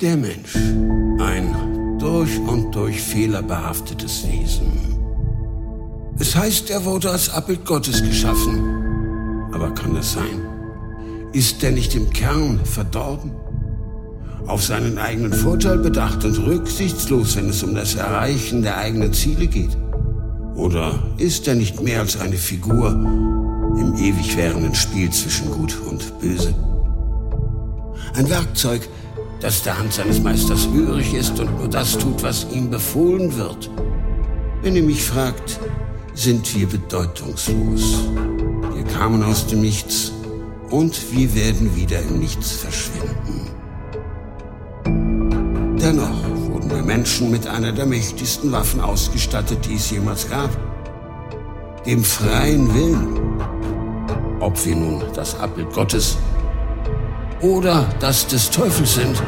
[0.00, 0.56] Der Mensch,
[1.18, 4.72] ein durch und durch fehlerbehaftetes Wesen.
[6.18, 9.50] Es heißt, er wurde als Abbild Gottes geschaffen.
[9.52, 10.40] Aber kann das sein?
[11.34, 13.32] Ist er nicht im Kern verdorben?
[14.46, 19.48] Auf seinen eigenen Vorteil bedacht und rücksichtslos, wenn es um das Erreichen der eigenen Ziele
[19.48, 19.76] geht?
[20.54, 26.18] Oder ist er nicht mehr als eine Figur im ewig währenden Spiel zwischen Gut und
[26.20, 26.54] Böse?
[28.14, 28.88] Ein Werkzeug,
[29.40, 33.70] das der Hand seines Meisters hörig ist und nur das tut, was ihm befohlen wird.
[34.62, 35.58] Wenn ihr mich fragt,
[36.14, 38.04] sind wir bedeutungslos.
[38.74, 40.12] Wir kamen aus dem Nichts
[40.70, 43.48] und wir werden wieder im Nichts verschwinden.
[45.80, 50.50] Dennoch wurden wir Menschen mit einer der mächtigsten Waffen ausgestattet, die es jemals gab.
[51.86, 53.40] Dem freien Willen.
[54.40, 56.18] Ob wir nun das Abbild Gottes
[57.42, 59.22] oder das des Teufels sind.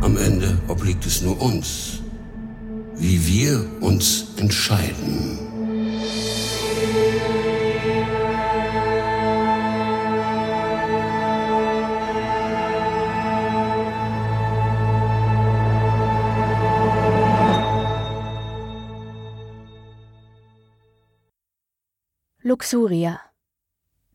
[0.00, 2.00] Am Ende obliegt es nur uns,
[2.96, 5.38] wie wir uns entscheiden.
[22.46, 23.20] Luxuria.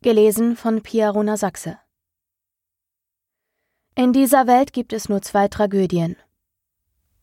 [0.02, 1.80] Gelesen von Pia Rona Sachse.
[4.00, 6.16] In dieser Welt gibt es nur zwei Tragödien.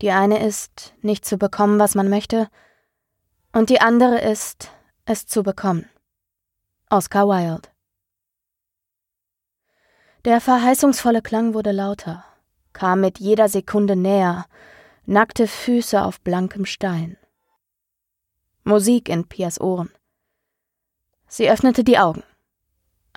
[0.03, 2.51] Die eine ist, nicht zu bekommen, was man möchte,
[3.51, 4.71] und die andere ist,
[5.07, 5.89] es zu bekommen.
[6.91, 7.67] Oscar Wilde.
[10.27, 12.27] Der verheißungsvolle Klang wurde lauter,
[12.75, 14.45] kam mit jeder Sekunde näher,
[15.07, 17.17] nackte Füße auf blankem Stein.
[18.65, 19.91] Musik in Pias Ohren.
[21.27, 22.23] Sie öffnete die Augen.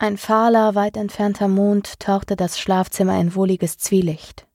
[0.02, 4.48] Ein fahler, weit entfernter Mond tauchte das Schlafzimmer in wohliges Zwielicht.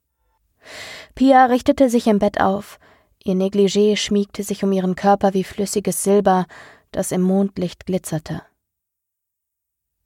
[1.15, 2.79] Pia richtete sich im Bett auf,
[3.23, 6.47] ihr Negligé schmiegte sich um ihren Körper wie flüssiges Silber,
[6.93, 8.41] das im Mondlicht glitzerte.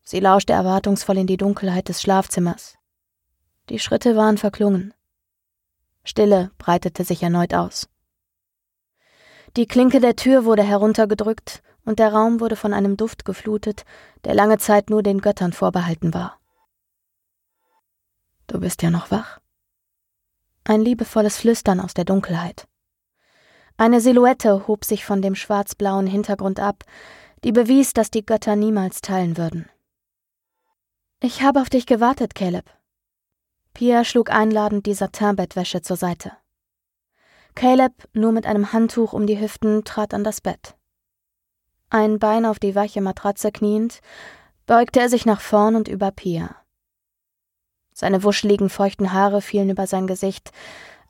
[0.03, 2.77] Sie lauschte erwartungsvoll in die Dunkelheit des Schlafzimmers.
[3.69, 4.93] Die Schritte waren verklungen.
[6.03, 7.89] Stille breitete sich erneut aus.
[9.57, 13.87] Die Klinke der Tür wurde heruntergedrückt und der Raum wurde von einem Duft geflutet,
[14.25, 16.39] der lange Zeit nur den Göttern vorbehalten war.
[18.47, 19.41] Du bist ja noch wach?
[20.65, 22.69] Ein liebevolles Flüstern aus der Dunkelheit.
[23.79, 26.85] Eine Silhouette hob sich von dem schwarzblauen Hintergrund ab,
[27.43, 29.71] die bewies, dass die Götter niemals teilen würden.
[31.21, 32.71] Ich habe auf dich gewartet, Caleb.
[33.73, 36.33] Pia schlug einladend die Satinbettwäsche zur Seite.
[37.55, 40.78] Caleb, nur mit einem Handtuch um die Hüften, trat an das Bett.
[41.91, 44.01] Ein Bein auf die weiche Matratze kniend,
[44.67, 46.55] beugte er sich nach vorn und über Pia.
[47.95, 50.53] Seine wuscheligen, feuchten Haare fielen über sein Gesicht,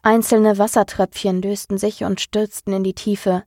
[0.03, 3.43] einzelne Wassertröpfchen lösten sich und stürzten in die Tiefe,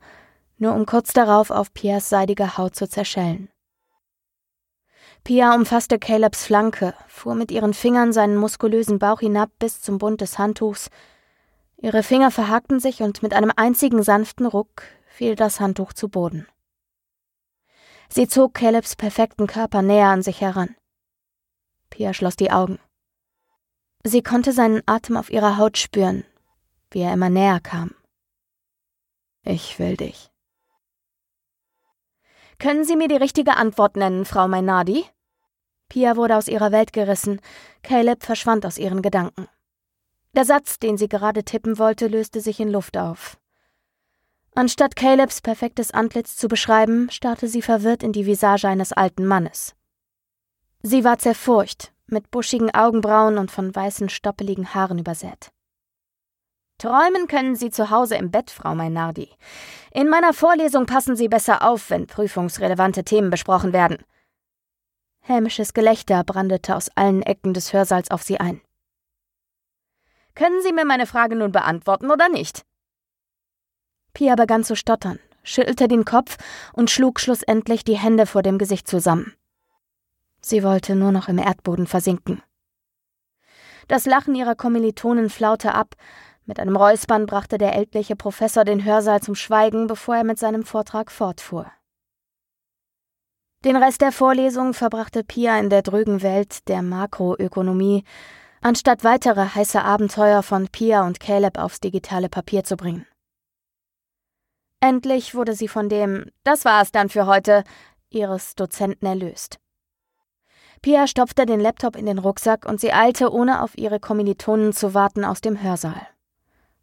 [0.58, 3.50] nur um kurz darauf auf Pias seidige Haut zu zerschellen.
[5.24, 10.20] Pia umfasste Calebs Flanke, fuhr mit ihren Fingern seinen muskulösen Bauch hinab bis zum Bund
[10.20, 10.90] des Handtuchs.
[11.78, 16.48] Ihre Finger verhakten sich und mit einem einzigen sanften Ruck fiel das Handtuch zu Boden.
[18.14, 20.76] Sie zog Calebs perfekten Körper näher an sich heran.
[21.90, 22.78] Pia schloss die Augen.
[24.04, 26.26] Sie konnte seinen Atem auf ihrer Haut spüren,
[26.90, 27.96] wie er immer näher kam.
[29.44, 30.30] Ich will dich.
[32.60, 35.06] Können Sie mir die richtige Antwort nennen, Frau Mainardi?
[35.88, 37.40] Pia wurde aus ihrer Welt gerissen,
[37.82, 39.48] Caleb verschwand aus ihren Gedanken.
[40.36, 43.41] Der Satz, den sie gerade tippen wollte, löste sich in Luft auf.
[44.54, 49.76] Anstatt Calebs perfektes Antlitz zu beschreiben, starrte sie verwirrt in die Visage eines alten Mannes.
[50.82, 55.52] Sie war zerfurcht, mit buschigen Augenbrauen und von weißen, stoppeligen Haaren übersät.
[56.78, 59.30] Träumen können Sie zu Hause im Bett, Frau Mainardi.
[59.92, 64.04] In meiner Vorlesung passen Sie besser auf, wenn prüfungsrelevante Themen besprochen werden.
[65.20, 68.62] Hämisches Gelächter brandete aus allen Ecken des Hörsaals auf sie ein.
[70.34, 72.66] Können Sie mir meine Frage nun beantworten oder nicht?
[74.14, 76.38] Pia begann zu stottern, schüttelte den Kopf
[76.74, 79.34] und schlug schlussendlich die Hände vor dem Gesicht zusammen.
[80.42, 82.42] Sie wollte nur noch im Erdboden versinken.
[83.88, 85.96] Das Lachen ihrer Kommilitonen flaute ab,
[86.46, 90.64] mit einem Räuspern brachte der ältliche Professor den Hörsaal zum Schweigen, bevor er mit seinem
[90.64, 91.72] Vortrag fortfuhr.
[93.64, 98.04] Den Rest der Vorlesung verbrachte Pia in der drögen Welt der Makroökonomie,
[98.62, 103.06] anstatt weitere heiße Abenteuer von Pia und Caleb aufs digitale Papier zu bringen.
[104.82, 107.64] Endlich wurde sie von dem Das war's dann für heute
[108.10, 109.60] ihres Dozenten erlöst.
[110.82, 114.96] Pia stopfte den Laptop in den Rucksack und sie eilte, ohne auf ihre Kommilitonen zu
[114.96, 116.08] warten, aus dem Hörsaal.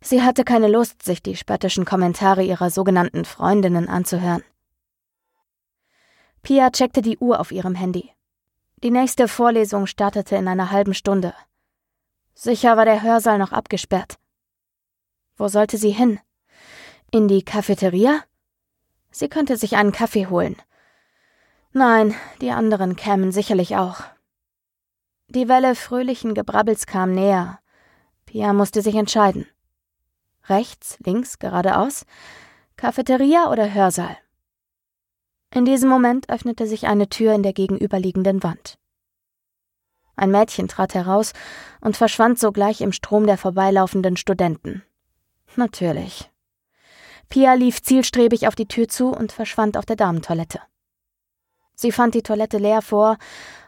[0.01, 4.45] Sie hatte keine Lust, sich die spöttischen Kommentare ihrer sogenannten Freundinnen anzuhören.
[6.43, 8.13] Pia checkte die Uhr auf ihrem Handy.
[8.85, 11.35] Die nächste Vorlesung startete in einer halben Stunde.
[12.35, 14.15] Sicher war der Hörsaal noch abgesperrt.
[15.37, 16.21] Wo sollte sie hin?
[17.11, 18.23] In die Cafeteria?
[19.11, 20.57] Sie könnte sich einen Kaffee holen.
[21.73, 24.03] Nein, die anderen kämen sicherlich auch.
[25.29, 27.61] Die Welle fröhlichen Gebrabbels kam näher.
[28.27, 29.47] Pia musste sich entscheiden.
[30.49, 32.05] Rechts, links, geradeaus?
[32.77, 34.19] Cafeteria oder Hörsaal?
[35.55, 38.79] In diesem Moment öffnete sich eine Tür in der gegenüberliegenden Wand.
[40.15, 41.33] Ein Mädchen trat heraus
[41.81, 44.83] und verschwand sogleich im Strom der vorbeilaufenden Studenten.
[45.57, 46.31] Natürlich.
[47.29, 50.61] Pia lief zielstrebig auf die Tür zu und verschwand auf der Damentoilette.
[51.75, 53.19] Sie fand die Toilette leer vor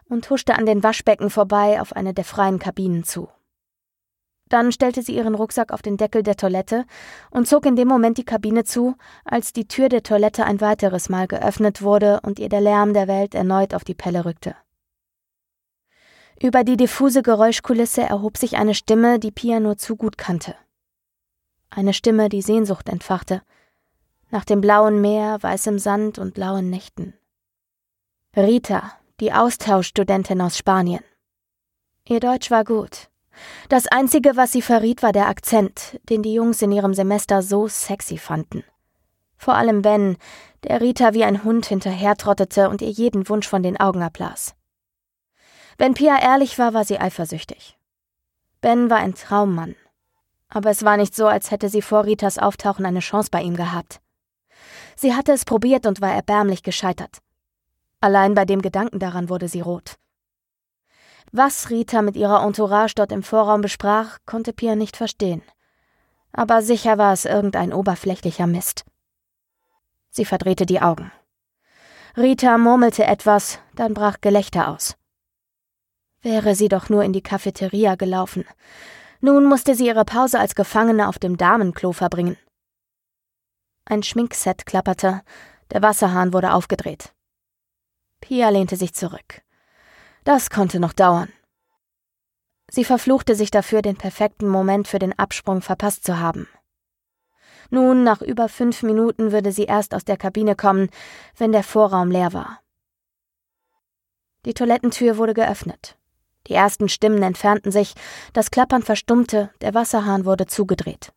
[0.09, 3.29] und huschte an den Waschbecken vorbei auf eine der freien Kabinen zu.
[4.49, 6.85] Dann stellte sie ihren Rucksack auf den Deckel der Toilette
[7.31, 11.09] und zog in dem Moment die Kabine zu, als die Tür der Toilette ein weiteres
[11.09, 14.57] Mal geöffnet wurde und ihr der Lärm der Welt erneut auf die Pelle rückte.
[16.43, 20.57] Über die diffuse Geräuschkulisse erhob sich eine Stimme, die Pia nur zu gut kannte.
[21.71, 23.43] Eine Stimme, die Sehnsucht entfachte,
[24.31, 27.15] nach dem blauen Meer, weißem Sand und blauen Nächten.
[28.37, 31.03] Rita, die Austauschstudentin aus Spanien.
[32.05, 33.11] Ihr Deutsch war gut,
[33.69, 37.69] das Einzige, was sie verriet, war der Akzent, den die Jungs in ihrem Semester so
[37.69, 38.65] sexy fanden.
[39.37, 40.17] Vor allem Ben,
[40.65, 44.55] der Rita wie ein Hund hinterhertrottete und ihr jeden Wunsch von den Augen ablas.
[45.79, 47.79] Wenn Pia ehrlich war, war sie eifersüchtig.
[48.61, 49.77] Ben war ein Traummann.
[50.51, 53.57] Aber es war nicht so, als hätte sie vor Ritas Auftauchen eine Chance bei ihm
[53.57, 54.01] gehabt.
[54.97, 57.19] Sie hatte es probiert und war erbärmlich gescheitert.
[58.01, 59.97] Allein bei dem Gedanken daran wurde sie rot.
[61.33, 65.43] Was Rita mit ihrer Entourage dort im Vorraum besprach, konnte Pia nicht verstehen.
[66.33, 68.85] Aber sicher war es irgendein oberflächlicher Mist.
[70.11, 71.13] Sie verdrehte die Augen.
[72.17, 74.97] Rita murmelte etwas, dann brach Gelächter aus.
[76.23, 78.45] Wäre sie doch nur in die Cafeteria gelaufen.
[79.21, 82.39] Nun musste sie ihre Pause als Gefangene auf dem Damenklo verbringen.
[83.85, 85.23] Ein Schminkset klapperte,
[85.71, 87.13] der Wasserhahn wurde aufgedreht.
[88.21, 89.43] Pia lehnte sich zurück.
[90.25, 91.33] Das konnte noch dauern.
[92.71, 96.49] Sie verfluchte sich dafür, den perfekten Moment für den Absprung verpasst zu haben.
[97.71, 100.89] Nun, nach über fünf Minuten würde sie erst aus der Kabine kommen,
[101.37, 102.61] wenn der Vorraum leer war.
[104.45, 106.00] Die Toilettentür wurde geöffnet.
[106.47, 107.95] Die ersten Stimmen entfernten sich,
[108.33, 111.13] das Klappern verstummte, der Wasserhahn wurde zugedreht.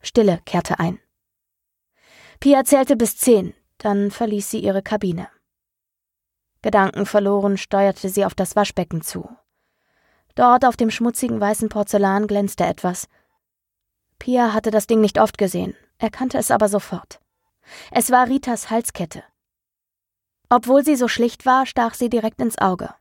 [0.00, 1.00] Stille kehrte ein.
[2.40, 5.28] Pia zählte bis zehn, dann verließ sie ihre Kabine.
[6.62, 9.28] Gedankenverloren steuerte sie auf das Waschbecken zu.
[10.34, 13.08] Dort auf dem schmutzigen weißen Porzellan glänzte etwas.
[14.18, 17.20] Pia hatte das Ding nicht oft gesehen, erkannte es aber sofort.
[17.90, 19.24] Es war Ritas Halskette.
[20.48, 22.94] Obwohl sie so schlicht war, stach sie direkt ins Auge,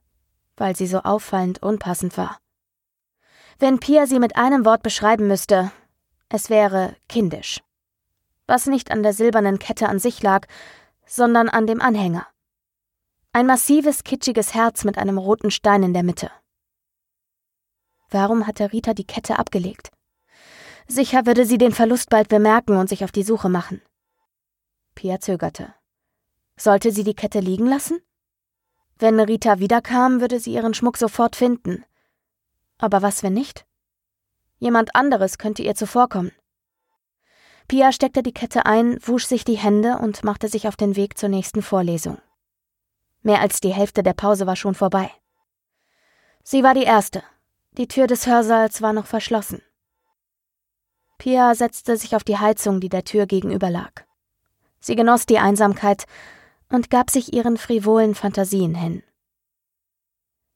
[0.57, 2.39] weil sie so auffallend unpassend war.
[3.59, 5.71] Wenn Pia sie mit einem Wort beschreiben müsste,
[6.29, 7.61] es wäre kindisch.
[8.47, 10.47] Was nicht an der silbernen Kette an sich lag,
[11.05, 12.27] sondern an dem Anhänger.
[13.31, 16.31] Ein massives, kitschiges Herz mit einem roten Stein in der Mitte.
[18.09, 19.91] Warum hatte Rita die Kette abgelegt?
[20.87, 23.81] Sicher würde sie den Verlust bald bemerken und sich auf die Suche machen.
[24.93, 25.73] Pia zögerte.
[26.57, 27.99] Sollte sie die Kette liegen lassen?
[28.97, 31.83] Wenn Rita wiederkam, würde sie ihren Schmuck sofort finden.
[32.77, 33.65] Aber was, wenn nicht?
[34.57, 36.31] Jemand anderes könnte ihr zuvorkommen.
[37.67, 41.17] Pia steckte die Kette ein, wusch sich die Hände und machte sich auf den Weg
[41.17, 42.19] zur nächsten Vorlesung.
[43.21, 45.11] Mehr als die Hälfte der Pause war schon vorbei.
[46.43, 47.23] Sie war die Erste.
[47.71, 49.61] Die Tür des Hörsaals war noch verschlossen.
[51.17, 54.05] Pia setzte sich auf die Heizung, die der Tür gegenüber lag.
[54.79, 56.05] Sie genoss die Einsamkeit
[56.75, 59.01] und gab sich ihren frivolen Fantasien hin.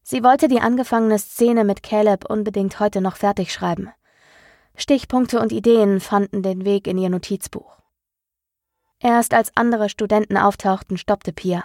[0.03, 3.89] Sie wollte die angefangene Szene mit Caleb unbedingt heute noch fertig schreiben.
[4.75, 7.77] Stichpunkte und Ideen fanden den Weg in ihr Notizbuch.
[8.99, 11.63] Erst als andere Studenten auftauchten, stoppte Pia.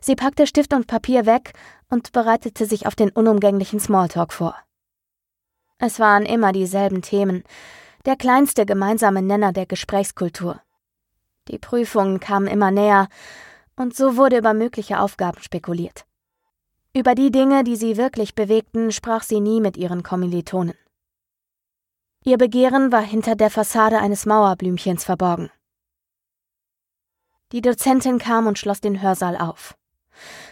[0.00, 1.52] Sie packte Stift und Papier weg
[1.88, 4.56] und bereitete sich auf den unumgänglichen Smalltalk vor.
[5.78, 7.44] Es waren immer dieselben Themen,
[8.06, 10.60] der kleinste gemeinsame Nenner der Gesprächskultur.
[11.48, 13.08] Die Prüfungen kamen immer näher,
[13.76, 16.06] und so wurde über mögliche Aufgaben spekuliert.
[16.94, 20.74] Über die Dinge, die sie wirklich bewegten, sprach sie nie mit ihren Kommilitonen.
[22.24, 25.50] Ihr Begehren war hinter der Fassade eines Mauerblümchens verborgen.
[27.52, 29.74] Die Dozentin kam und schloss den Hörsaal auf.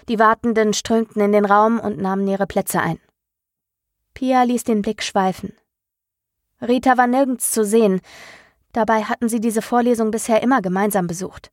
[0.08, 2.98] Die Wartenden strömten in den Raum und nahmen ihre Plätze ein.
[4.14, 5.52] Pia ließ den Blick schweifen.
[6.60, 8.00] Rita war nirgends zu sehen,
[8.72, 11.52] dabei hatten sie diese Vorlesung bisher immer gemeinsam besucht.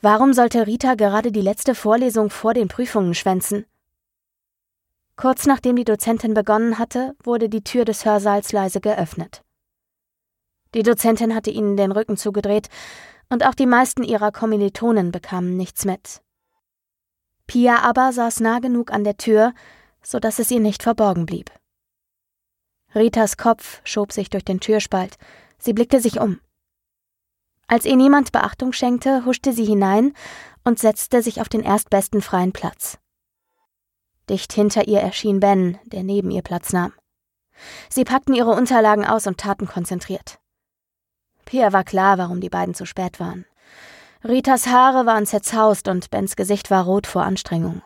[0.00, 3.66] Warum sollte Rita gerade die letzte Vorlesung vor den Prüfungen schwänzen?
[5.16, 9.42] Kurz nachdem die Dozentin begonnen hatte, wurde die Tür des Hörsaals leise geöffnet.
[10.74, 12.68] Die Dozentin hatte ihnen den Rücken zugedreht,
[13.30, 16.22] und auch die meisten ihrer Kommilitonen bekamen nichts mit.
[17.46, 19.52] Pia aber saß nah genug an der Tür,
[20.02, 21.50] so dass es ihr nicht verborgen blieb.
[22.94, 25.16] Ritas Kopf schob sich durch den Türspalt.
[25.58, 26.40] Sie blickte sich um.
[27.68, 30.14] Als ihr niemand Beachtung schenkte, huschte sie hinein
[30.64, 32.98] und setzte sich auf den erstbesten freien Platz.
[34.28, 36.92] Dicht hinter ihr erschien Ben, der neben ihr Platz nahm.
[37.88, 40.38] Sie packten ihre Unterlagen aus und taten konzentriert.
[41.44, 43.44] Pia war klar, warum die beiden zu spät waren.
[44.24, 47.82] Ritas Haare waren zerzaust und Bens Gesicht war rot vor Anstrengung.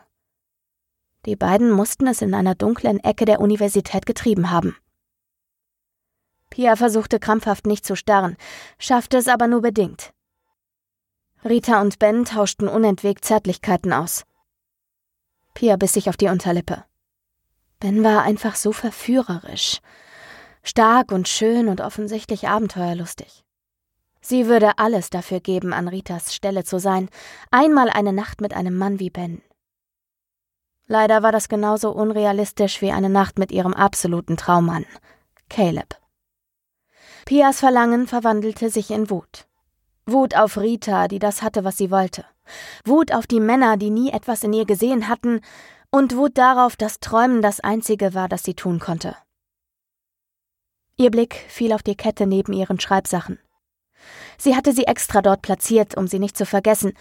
[1.25, 4.75] Die beiden mussten es in einer dunklen Ecke der Universität getrieben haben.
[6.53, 8.37] Pia versuchte krampfhaft nicht zu starren,
[8.77, 10.13] schaffte es aber nur bedingt.
[11.43, 14.23] Rita und Ben tauschten unentwegt Zärtlichkeiten aus.
[15.55, 16.85] Pia biss sich auf die Unterlippe.
[17.79, 19.79] Ben war einfach so verführerisch.
[20.61, 23.43] Stark und schön und offensichtlich abenteuerlustig.
[24.21, 27.09] Sie würde alles dafür geben, an Ritas Stelle zu sein,
[27.49, 29.41] einmal eine Nacht mit einem Mann wie Ben.
[30.85, 34.85] Leider war das genauso unrealistisch wie eine Nacht mit ihrem absoluten Traummann,
[35.49, 36.02] Caleb.
[37.25, 39.47] Pias Verlangen verwandelte sich in Wut.
[40.05, 42.25] Wut auf Rita, die das hatte, was sie wollte.
[42.83, 45.39] Wut auf die Männer, die nie etwas in ihr gesehen hatten,
[45.91, 49.15] und Wut darauf, dass Träumen das Einzige war, das sie tun konnte.
[50.97, 53.39] Ihr Blick fiel auf die Kette neben ihren Schreibsachen.
[54.37, 56.93] Sie hatte sie extra dort platziert, um sie nicht zu vergessen.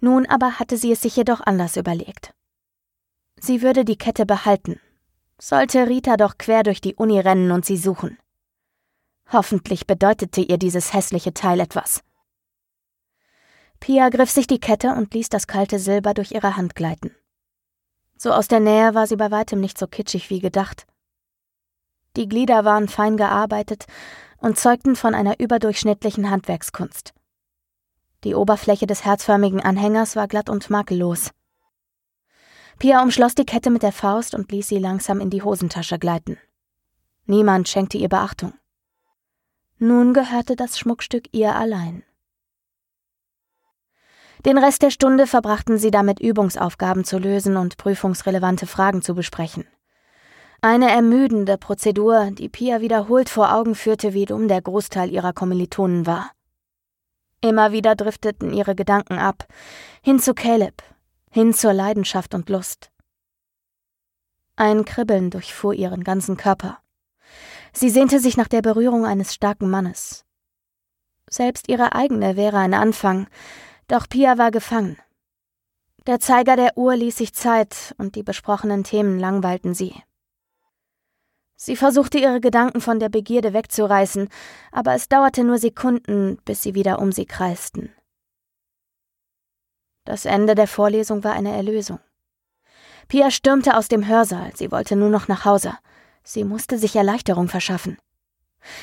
[0.00, 2.32] Nun aber hatte sie es sich jedoch anders überlegt.
[3.40, 4.80] Sie würde die Kette behalten.
[5.38, 8.18] Sollte Rita doch quer durch die Uni rennen und sie suchen.
[9.32, 12.02] Hoffentlich bedeutete ihr dieses hässliche Teil etwas.
[13.78, 17.14] Pia griff sich die Kette und ließ das kalte Silber durch ihre Hand gleiten.
[18.16, 20.86] So aus der Nähe war sie bei weitem nicht so kitschig wie gedacht.
[22.16, 23.86] Die Glieder waren fein gearbeitet
[24.38, 27.14] und zeugten von einer überdurchschnittlichen Handwerkskunst.
[28.24, 31.30] Die Oberfläche des herzförmigen Anhängers war glatt und makellos.
[32.78, 36.36] Pia umschloss die Kette mit der Faust und ließ sie langsam in die Hosentasche gleiten.
[37.26, 38.54] Niemand schenkte ihr Beachtung.
[39.82, 42.02] Nun gehörte das Schmuckstück ihr allein.
[44.44, 49.66] Den Rest der Stunde verbrachten sie damit, Übungsaufgaben zu lösen und prüfungsrelevante Fragen zu besprechen.
[50.60, 56.04] Eine ermüdende Prozedur, die Pia wiederholt vor Augen führte, wie dumm der Großteil ihrer Kommilitonen
[56.04, 56.30] war.
[57.40, 59.46] Immer wieder drifteten ihre Gedanken ab,
[60.02, 60.82] hin zu Caleb,
[61.30, 62.90] hin zur Leidenschaft und Lust.
[64.56, 66.82] Ein Kribbeln durchfuhr ihren ganzen Körper.
[67.72, 70.24] Sie sehnte sich nach der Berührung eines starken Mannes.
[71.28, 73.28] Selbst ihre eigene wäre ein Anfang,
[73.88, 74.98] doch Pia war gefangen.
[76.06, 79.94] Der Zeiger der Uhr ließ sich Zeit und die besprochenen Themen langweilten sie.
[81.56, 84.28] Sie versuchte ihre Gedanken von der Begierde wegzureißen,
[84.72, 87.92] aber es dauerte nur Sekunden, bis sie wieder um sie kreisten.
[90.06, 92.00] Das Ende der Vorlesung war eine Erlösung.
[93.08, 95.76] Pia stürmte aus dem Hörsaal, sie wollte nur noch nach Hause.
[96.22, 97.98] Sie musste sich Erleichterung verschaffen.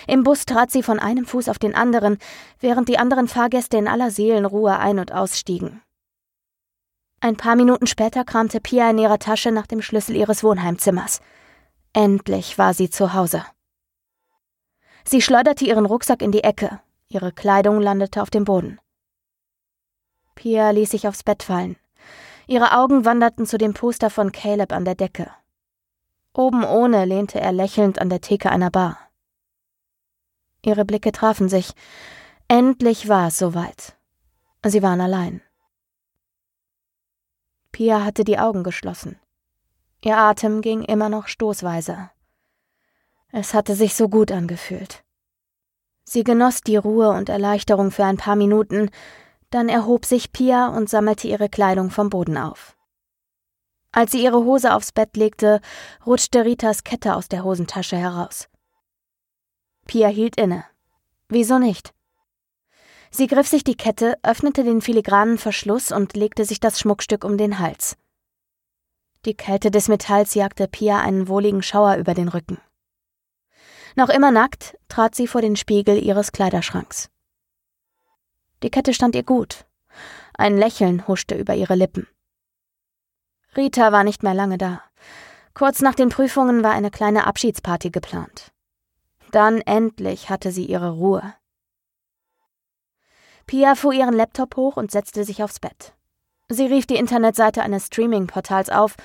[0.08, 2.18] Im Bus trat sie von einem Fuß auf den anderen,
[2.60, 5.82] während die anderen Fahrgäste in aller Seelenruhe ein- und ausstiegen.
[7.20, 11.22] Ein paar Minuten später kramte Pia in ihrer Tasche nach dem Schlüssel ihres Wohnheimzimmers.
[11.94, 13.44] Endlich war sie zu Hause.
[15.04, 18.80] Sie schleuderte ihren Rucksack in die Ecke, ihre Kleidung landete auf dem Boden.
[20.36, 21.78] Pia ließ sich aufs Bett fallen.
[22.46, 25.32] Ihre Augen wanderten zu dem Poster von Caleb an der Decke.
[26.38, 29.00] Oben ohne lehnte er lächelnd an der Theke einer Bar.
[30.64, 31.74] Ihre Blicke trafen sich.
[32.48, 33.98] Endlich war es soweit.
[34.64, 35.42] Sie waren allein.
[37.72, 39.20] Pia hatte die Augen geschlossen.
[40.04, 42.12] Ihr Atem ging immer noch stoßweise.
[43.32, 45.04] Es hatte sich so gut angefühlt.
[46.04, 48.92] Sie genoss die Ruhe und Erleichterung für ein paar Minuten,
[49.50, 52.77] dann erhob sich Pia und sammelte ihre Kleidung vom Boden auf.
[53.98, 55.60] Als sie ihre Hose aufs Bett legte,
[56.06, 58.48] rutschte Ritas Kette aus der Hosentasche heraus.
[59.88, 60.66] Pia hielt inne.
[61.30, 61.96] Wieso nicht?
[63.10, 67.40] Sie griff sich die Kette, öffnete den filigranen Verschluss und legte sich das Schmuckstück um
[67.40, 67.98] den Hals.
[69.26, 72.62] Die Kälte des Metalls jagte Pia einen wohligen Schauer über den Rücken.
[73.96, 77.10] Noch immer nackt trat sie vor den Spiegel ihres Kleiderschranks.
[78.62, 79.66] Die Kette stand ihr gut.
[80.36, 82.08] Ein Lächeln huschte über ihre Lippen.
[83.58, 84.84] Rita war nicht mehr lange da.
[85.56, 88.52] Kurz nach den Prüfungen war eine kleine Abschiedsparty geplant.
[89.32, 91.34] Dann endlich hatte sie ihre Ruhe.
[93.48, 95.94] Pia fuhr ihren Laptop hoch und setzte sich aufs Bett.
[96.50, 98.96] Sie rief die Internetseite eines Streaming-Portals auf.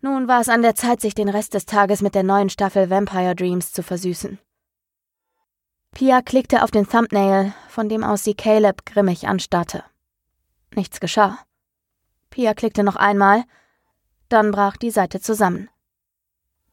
[0.00, 2.88] Nun war es an der Zeit, sich den Rest des Tages mit der neuen Staffel
[2.88, 4.38] Vampire Dreams zu versüßen.
[5.92, 9.84] Pia klickte auf den Thumbnail, von dem aus sie Caleb grimmig anstarrte.
[10.74, 11.38] Nichts geschah.
[12.30, 13.44] Pia klickte noch einmal,
[14.34, 15.70] dann brach die Seite zusammen.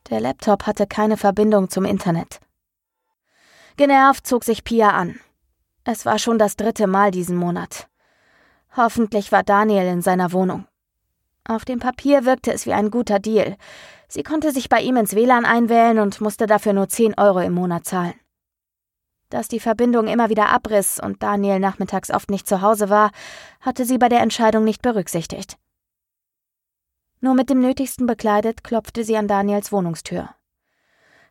[0.09, 2.39] Der Laptop hatte keine Verbindung zum Internet.
[3.77, 5.19] Genervt zog sich Pia an.
[5.83, 7.87] Es war schon das dritte Mal diesen Monat.
[8.75, 10.65] Hoffentlich war Daniel in seiner Wohnung.
[11.47, 13.57] Auf dem Papier wirkte es wie ein guter Deal.
[14.07, 17.53] Sie konnte sich bei ihm ins WLAN einwählen und musste dafür nur 10 Euro im
[17.53, 18.15] Monat zahlen.
[19.29, 23.11] Dass die Verbindung immer wieder abriss und Daniel nachmittags oft nicht zu Hause war,
[23.59, 25.57] hatte sie bei der Entscheidung nicht berücksichtigt.
[27.21, 30.29] Nur mit dem Nötigsten bekleidet klopfte sie an Daniels Wohnungstür.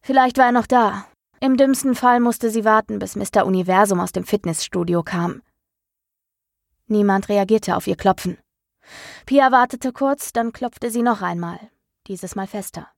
[0.03, 1.07] Vielleicht war er noch da.
[1.41, 3.45] Im dümmsten Fall musste sie warten, bis Mr.
[3.45, 5.43] Universum aus dem Fitnessstudio kam.
[6.87, 8.39] Niemand reagierte auf ihr Klopfen.
[9.27, 11.59] Pia wartete kurz, dann klopfte sie noch einmal,
[12.07, 12.89] dieses Mal fester.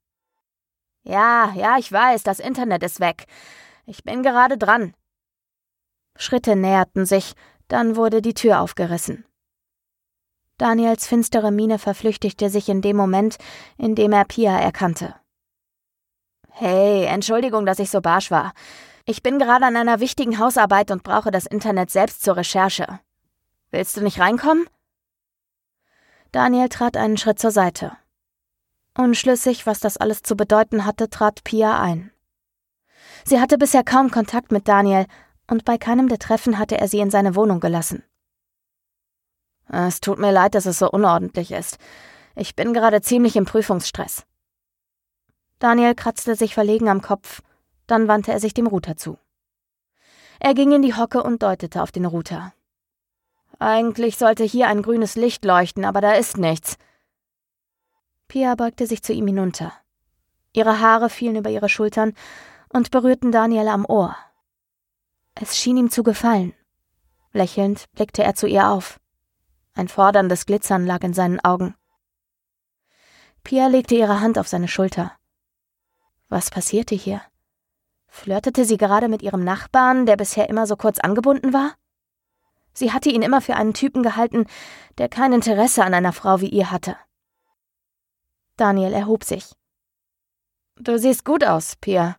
[1.03, 3.27] Ja, ja, ich weiß, das Internet ist weg.
[3.87, 4.95] Ich bin gerade dran.
[6.17, 7.35] Schritte näherten sich,
[7.69, 9.25] dann wurde die Tür aufgerissen.
[10.63, 13.37] Daniels finstere Miene verflüchtigte sich in dem Moment,
[13.79, 15.17] in dem er Pia erkannte.
[16.51, 18.53] Hey, Entschuldigung, dass ich so barsch war.
[19.05, 23.01] Ich bin gerade an einer wichtigen Hausarbeit und brauche das Internet selbst zur Recherche.
[23.73, 24.69] Willst du nicht reinkommen?
[26.31, 27.97] Daniel trat einen Schritt zur Seite.
[28.97, 32.13] Unschlüssig, was das alles zu bedeuten hatte, trat Pia ein.
[33.25, 35.07] Sie hatte bisher kaum Kontakt mit Daniel,
[35.49, 38.05] und bei keinem der Treffen hatte er sie in seine Wohnung gelassen.
[39.73, 41.79] Es tut mir leid, dass es so unordentlich ist.
[42.37, 44.25] Ich bin gerade ziemlich im Prüfungsstress.
[45.59, 47.41] Daniel kratzte sich verlegen am Kopf,
[47.87, 49.19] dann wandte er sich dem Router zu.
[50.41, 52.53] Er ging in die Hocke und deutete auf den Router.
[53.59, 56.77] Eigentlich sollte hier ein grünes Licht leuchten, aber da ist nichts.
[58.29, 59.73] Pia beugte sich zu ihm hinunter.
[60.53, 62.13] Ihre Haare fielen über ihre Schultern
[62.69, 64.17] und berührten Daniel am Ohr.
[65.35, 66.53] Es schien ihm zu gefallen.
[67.33, 68.99] Lächelnd blickte er zu ihr auf.
[69.75, 71.75] Ein forderndes Glitzern lag in seinen Augen.
[73.43, 75.17] Pia legte ihre Hand auf seine Schulter.
[76.29, 77.23] Was passierte hier?
[78.07, 81.75] Flirtete sie gerade mit ihrem Nachbarn, der bisher immer so kurz angebunden war?
[82.75, 84.47] Sie hatte ihn immer für einen Typen gehalten,
[84.99, 86.97] der kein Interesse an einer Frau wie ihr hatte.
[88.57, 89.53] Daniel erhob sich.
[90.77, 92.17] Du siehst gut aus, Pia.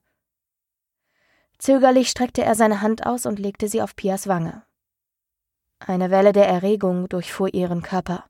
[1.58, 4.66] Zögerlich streckte er seine Hand aus und legte sie auf Pias Wange.
[5.86, 8.26] Eine Welle der Erregung durchfuhr ihren Körper.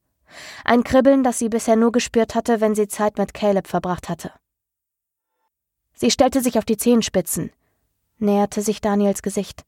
[0.66, 4.32] Ein Kribbeln, das sie bisher nur gespürt hatte, wenn sie Zeit mit Caleb verbracht hatte.
[5.94, 7.52] Sie stellte sich auf die Zehenspitzen,
[8.18, 9.64] näherte sich Daniels Gesicht.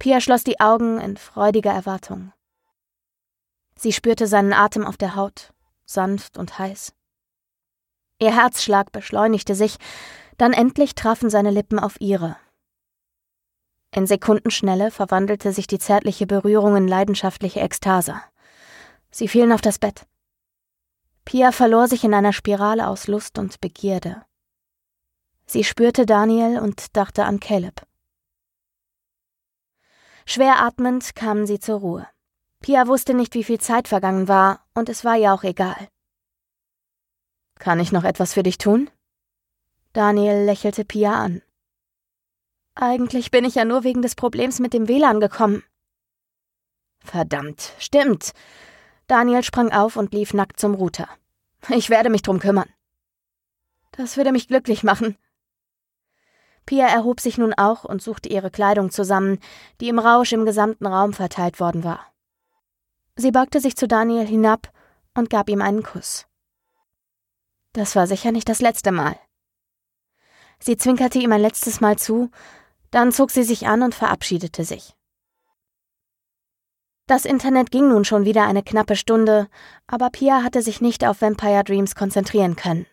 [0.00, 2.32] Pia schloss die Augen in freudiger Erwartung.
[3.76, 5.52] Sie spürte seinen Atem auf der Haut,
[5.84, 6.92] sanft und heiß.
[8.18, 9.76] Ihr Herzschlag beschleunigte sich,
[10.36, 12.36] dann endlich trafen seine Lippen auf ihre.
[13.90, 18.20] In Sekundenschnelle verwandelte sich die zärtliche Berührung in leidenschaftliche Ekstase.
[19.10, 20.06] Sie fielen auf das Bett.
[21.24, 24.24] Pia verlor sich in einer Spirale aus Lust und Begierde.
[25.46, 27.86] Sie spürte Daniel und dachte an Caleb.
[30.26, 32.06] Schwer atmend kamen sie zur Ruhe.
[32.60, 35.88] Pia wusste nicht, wie viel Zeit vergangen war, und es war ihr auch egal.
[37.58, 38.90] Kann ich noch etwas für dich tun?
[39.94, 41.42] Daniel lächelte Pia an.
[42.80, 45.64] Eigentlich bin ich ja nur wegen des Problems mit dem WLAN gekommen.
[47.00, 48.32] Verdammt, stimmt.
[49.08, 51.08] Daniel sprang auf und lief nackt zum Router.
[51.70, 52.68] Ich werde mich drum kümmern.
[53.90, 55.16] Das würde mich glücklich machen.
[56.66, 59.40] Pia erhob sich nun auch und suchte ihre Kleidung zusammen,
[59.80, 62.06] die im Rausch im gesamten Raum verteilt worden war.
[63.16, 64.70] Sie beugte sich zu Daniel hinab
[65.14, 66.26] und gab ihm einen Kuss.
[67.72, 69.18] Das war sicher nicht das letzte Mal.
[70.60, 72.30] Sie zwinkerte ihm ein letztes Mal zu
[72.90, 74.94] dann zog sie sich an und verabschiedete sich.
[77.06, 79.48] Das Internet ging nun schon wieder eine knappe Stunde,
[79.86, 82.86] aber Pia hatte sich nicht auf Vampire Dreams konzentrieren können.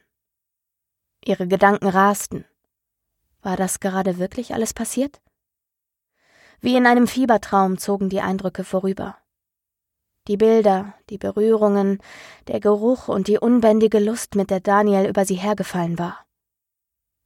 [1.23, 2.45] Ihre Gedanken rasten.
[3.41, 5.21] War das gerade wirklich alles passiert?
[6.61, 9.17] Wie in einem Fiebertraum zogen die Eindrücke vorüber.
[10.29, 11.99] Die Bilder, die Berührungen,
[12.47, 16.25] der Geruch und die unbändige Lust, mit der Daniel über sie hergefallen war.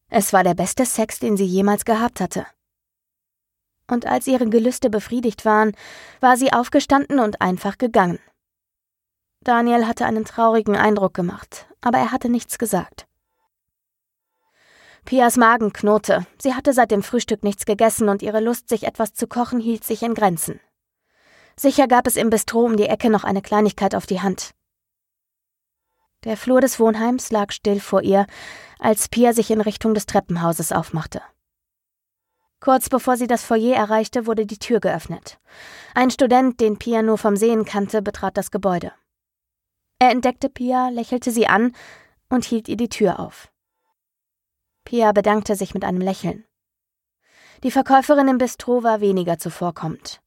[0.10, 2.48] Es war der beste Sex, den sie jemals gehabt hatte
[3.91, 5.73] und als ihre Gelüste befriedigt waren,
[6.19, 8.19] war sie aufgestanden und einfach gegangen.
[9.41, 13.08] Daniel hatte einen traurigen Eindruck gemacht, aber er hatte nichts gesagt.
[15.06, 16.25] Pias Magen knurrte.
[16.41, 19.84] Sie hatte seit dem Frühstück nichts gegessen und ihre Lust, sich etwas zu kochen, hielt
[19.84, 20.60] sich in Grenzen.
[21.56, 24.52] Sicher gab es im Bistro um die Ecke noch eine Kleinigkeit auf die Hand.
[26.25, 28.28] Der Flur des Wohnheims lag still vor ihr,
[28.78, 31.21] als Pia sich in Richtung des Treppenhauses aufmachte.
[32.60, 35.39] Kurz bevor sie das Foyer erreichte, wurde die Tür geöffnet.
[35.95, 38.91] Ein Student, den Pia nur vom Sehen kannte, betrat das Gebäude.
[40.00, 41.74] Er entdeckte Pia, lächelte sie an
[42.30, 43.52] und hielt ihr die Tür auf.
[44.84, 46.45] Pia bedankte sich mit einem Lächeln.
[47.63, 50.22] Die Verkäuferin im Bistro war weniger zuvorkommend.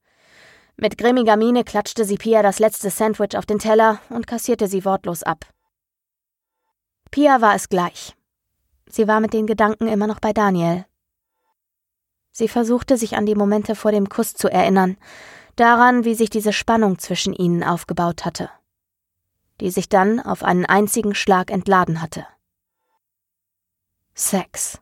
[0.75, 4.85] Mit grimmiger Miene klatschte sie Pia das letzte Sandwich auf den Teller und kassierte sie
[4.85, 5.45] wortlos ab.
[7.11, 8.15] Pia war es gleich.
[8.87, 10.85] Sie war mit den Gedanken immer noch bei Daniel.
[12.33, 14.97] Sie versuchte sich an die Momente vor dem Kuss zu erinnern,
[15.55, 18.49] daran, wie sich diese Spannung zwischen ihnen aufgebaut hatte,
[19.61, 22.25] die sich dann auf einen einzigen Schlag entladen hatte.
[24.15, 24.81] Sex.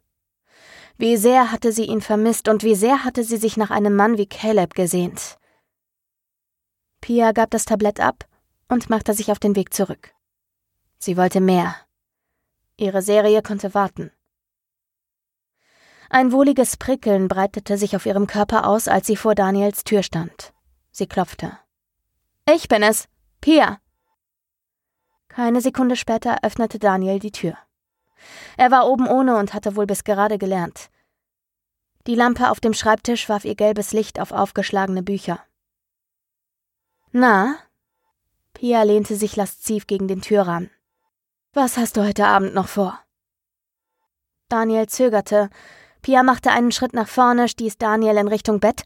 [0.98, 4.18] Wie sehr hatte sie ihn vermisst und wie sehr hatte sie sich nach einem Mann
[4.18, 5.38] wie Caleb gesehnt.
[7.02, 8.28] Pia gab das Tablett ab
[8.70, 10.14] und machte sich auf den Weg zurück.
[11.00, 11.76] Sie wollte mehr.
[12.78, 14.12] Ihre Serie konnte warten.
[16.14, 20.52] Ein wohliges Prickeln breitete sich auf ihrem Körper aus, als sie vor Daniels Tür stand.
[20.92, 21.58] Sie klopfte.
[22.54, 23.08] Ich bin es,
[23.40, 23.80] Pia.
[25.30, 27.58] Keine Sekunde später öffnete Daniel die Tür.
[28.58, 30.90] Er war oben ohne und hatte wohl bis gerade gelernt.
[32.08, 35.40] Die Lampe auf dem Schreibtisch warf ihr gelbes Licht auf aufgeschlagene Bücher.
[37.14, 37.56] Na?
[38.54, 40.72] Pia lehnte sich lasziv gegen den Türrahmen.
[41.54, 43.00] Was hast du heute Abend noch vor?
[44.50, 45.50] Daniel zögerte,
[46.02, 48.84] Pia machte einen Schritt nach vorne, stieß Daniel in Richtung Bett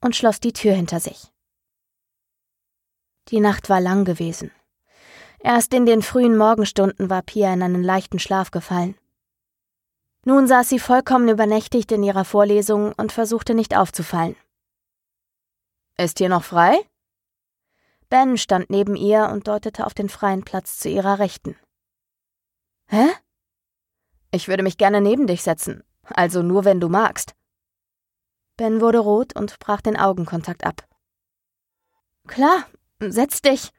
[0.00, 1.32] und schloss die Tür hinter sich.
[3.28, 4.50] Die Nacht war lang gewesen.
[5.40, 8.96] Erst in den frühen Morgenstunden war Pia in einen leichten Schlaf gefallen.
[10.24, 14.36] Nun saß sie vollkommen übernächtigt in ihrer Vorlesung und versuchte nicht aufzufallen.
[15.98, 16.78] Ist hier noch frei?
[18.08, 21.56] Ben stand neben ihr und deutete auf den freien Platz zu ihrer Rechten.
[22.88, 23.08] Hä?
[24.30, 27.34] Ich würde mich gerne neben dich setzen, also nur wenn du magst.
[28.56, 30.86] Ben wurde rot und brach den Augenkontakt ab.
[32.26, 32.66] Klar,
[33.00, 33.72] setz dich.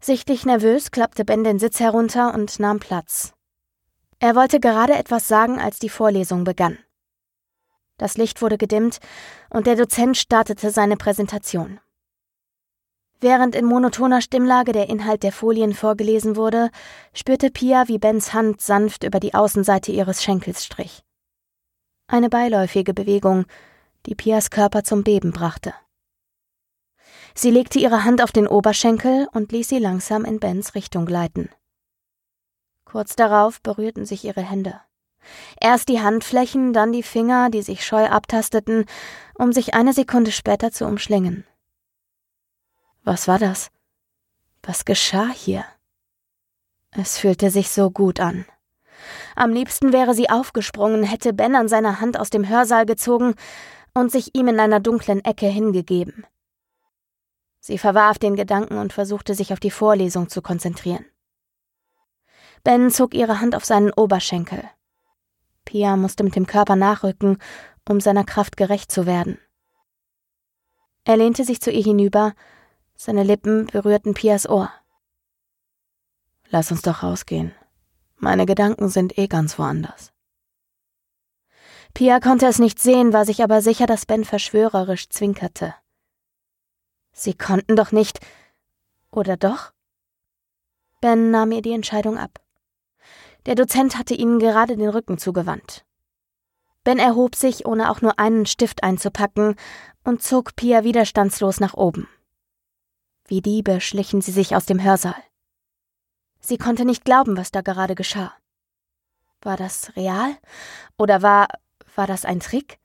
[0.00, 3.32] Sichtlich nervös klappte Ben den Sitz herunter und nahm Platz.
[4.18, 6.78] Er wollte gerade etwas sagen, als die Vorlesung begann.
[7.96, 8.98] Das Licht wurde gedimmt
[9.50, 11.80] und der Dozent startete seine Präsentation.
[13.20, 16.70] Während in monotoner Stimmlage der Inhalt der Folien vorgelesen wurde,
[17.12, 21.02] spürte Pia, wie Bens Hand sanft über die Außenseite ihres Schenkels strich.
[22.06, 23.44] Eine beiläufige Bewegung,
[24.06, 25.74] die Pias Körper zum Beben brachte.
[27.34, 31.50] Sie legte ihre Hand auf den Oberschenkel und ließ sie langsam in Bens Richtung gleiten.
[32.86, 34.80] Kurz darauf berührten sich ihre Hände.
[35.60, 38.86] Erst die Handflächen, dann die Finger, die sich scheu abtasteten,
[39.34, 41.44] um sich eine Sekunde später zu umschlingen.
[43.10, 43.72] Was war das?
[44.62, 45.64] Was geschah hier?
[46.92, 48.44] Es fühlte sich so gut an.
[49.34, 53.34] Am liebsten wäre sie aufgesprungen, hätte Ben an seiner Hand aus dem Hörsaal gezogen
[53.94, 56.24] und sich ihm in einer dunklen Ecke hingegeben.
[57.58, 61.04] Sie verwarf den Gedanken und versuchte sich auf die Vorlesung zu konzentrieren.
[62.62, 64.62] Ben zog ihre Hand auf seinen Oberschenkel.
[65.64, 67.38] Pia musste mit dem Körper nachrücken,
[67.88, 69.40] um seiner Kraft gerecht zu werden.
[71.02, 72.34] Er lehnte sich zu ihr hinüber
[73.02, 74.70] seine Lippen berührten Pias Ohr.
[76.50, 77.54] Lass uns doch rausgehen.
[78.16, 80.12] Meine Gedanken sind eh ganz woanders.
[81.94, 85.74] Pia konnte es nicht sehen, war sich aber sicher, dass Ben verschwörerisch zwinkerte.
[87.12, 88.20] Sie konnten doch nicht.
[89.10, 89.72] Oder doch?
[91.00, 92.38] Ben nahm ihr die Entscheidung ab.
[93.46, 95.86] Der Dozent hatte ihnen gerade den Rücken zugewandt.
[96.84, 99.56] Ben erhob sich, ohne auch nur einen Stift einzupacken,
[100.04, 102.06] und zog Pia widerstandslos nach oben.
[103.30, 105.22] Wie Diebe schlichen sie sich aus dem Hörsaal.
[106.40, 108.34] Sie konnte nicht glauben, was da gerade geschah.
[109.40, 110.36] War das real?
[110.98, 111.46] Oder war,
[111.94, 112.80] war das ein Trick?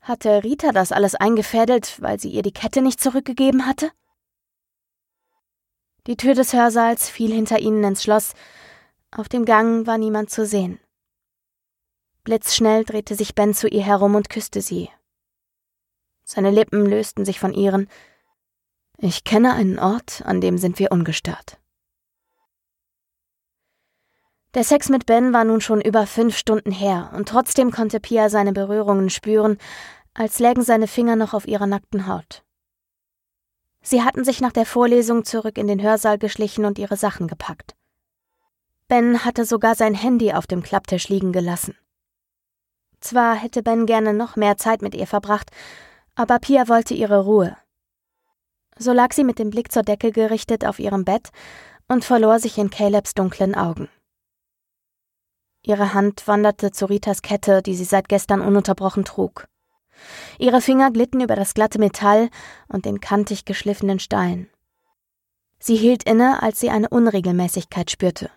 [0.00, 3.90] Hatte Rita das alles eingefädelt, weil sie ihr die Kette nicht zurückgegeben hatte?
[6.06, 8.34] Die Tür des Hörsaals fiel hinter ihnen ins Schloss.
[9.10, 10.78] Auf dem Gang war niemand zu sehen.
[12.22, 14.90] Blitzschnell drehte sich Ben zu ihr herum und küsste sie.
[16.22, 17.88] Seine Lippen lösten sich von ihren,
[18.98, 21.58] ich kenne einen Ort, an dem sind wir ungestört.
[24.54, 28.28] Der Sex mit Ben war nun schon über fünf Stunden her, und trotzdem konnte Pia
[28.28, 29.58] seine Berührungen spüren,
[30.14, 32.42] als lägen seine Finger noch auf ihrer nackten Haut.
[33.82, 37.76] Sie hatten sich nach der Vorlesung zurück in den Hörsaal geschlichen und ihre Sachen gepackt.
[38.88, 41.76] Ben hatte sogar sein Handy auf dem Klapptisch liegen gelassen.
[43.00, 45.50] Zwar hätte Ben gerne noch mehr Zeit mit ihr verbracht,
[46.16, 47.56] aber Pia wollte ihre Ruhe.
[48.78, 51.30] So lag sie mit dem Blick zur Decke gerichtet auf ihrem Bett
[51.88, 53.88] und verlor sich in Calebs dunklen Augen.
[55.62, 59.48] Ihre Hand wanderte zu Ritas Kette, die sie seit gestern ununterbrochen trug.
[60.38, 62.30] Ihre Finger glitten über das glatte Metall
[62.68, 64.48] und den kantig geschliffenen Stein.
[65.58, 68.30] Sie hielt inne, als sie eine Unregelmäßigkeit spürte.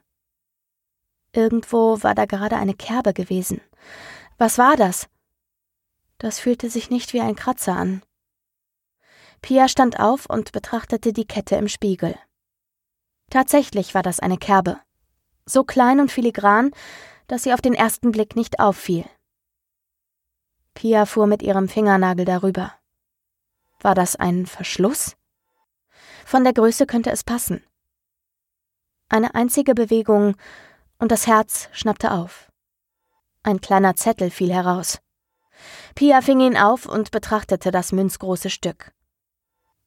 [1.34, 3.62] Irgendwo war da gerade eine Kerbe gewesen.
[4.38, 5.08] Was war das?
[6.17, 8.01] Das fühlte sich nicht wie ein Kratzer an.
[9.41, 12.15] Pia stand auf und betrachtete die Kette im Spiegel.
[13.30, 14.80] Tatsächlich war das eine Kerbe.
[15.45, 16.71] So klein und filigran,
[17.27, 19.06] dass sie auf den ersten Blick nicht auffiel.
[20.73, 22.73] Pia fuhr mit ihrem Fingernagel darüber.
[23.80, 25.15] War das ein Verschluss?
[26.25, 27.63] Von der Größe könnte es passen.
[29.10, 30.36] Eine einzige Bewegung
[30.99, 32.51] und das Herz schnappte auf.
[33.43, 34.99] Ein kleiner Zettel fiel heraus.
[35.95, 38.93] Pia fing ihn auf und betrachtete das münzgroße Stück.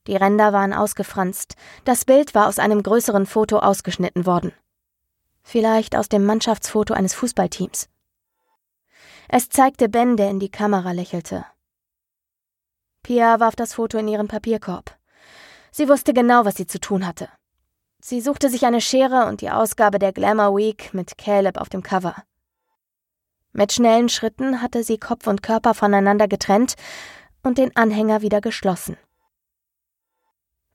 [0.07, 4.53] Die Ränder waren ausgefranst, das Bild war aus einem größeren Foto ausgeschnitten worden.
[5.43, 7.89] Vielleicht aus dem Mannschaftsfoto eines Fußballteams.
[9.29, 11.47] Es zeigte Ben, der in die Kamera lächelte.
[13.03, 14.97] Pia warf das Foto in ihren Papierkorb.
[15.71, 17.29] Sie wusste genau, was sie zu tun hatte.
[18.01, 21.83] Sie suchte sich eine Schere und die Ausgabe der Glamour Week mit Caleb auf dem
[21.83, 22.15] Cover.
[23.53, 26.75] Mit schnellen Schritten hatte sie Kopf und Körper voneinander getrennt
[27.43, 28.99] und den Anhänger wieder geschlossen.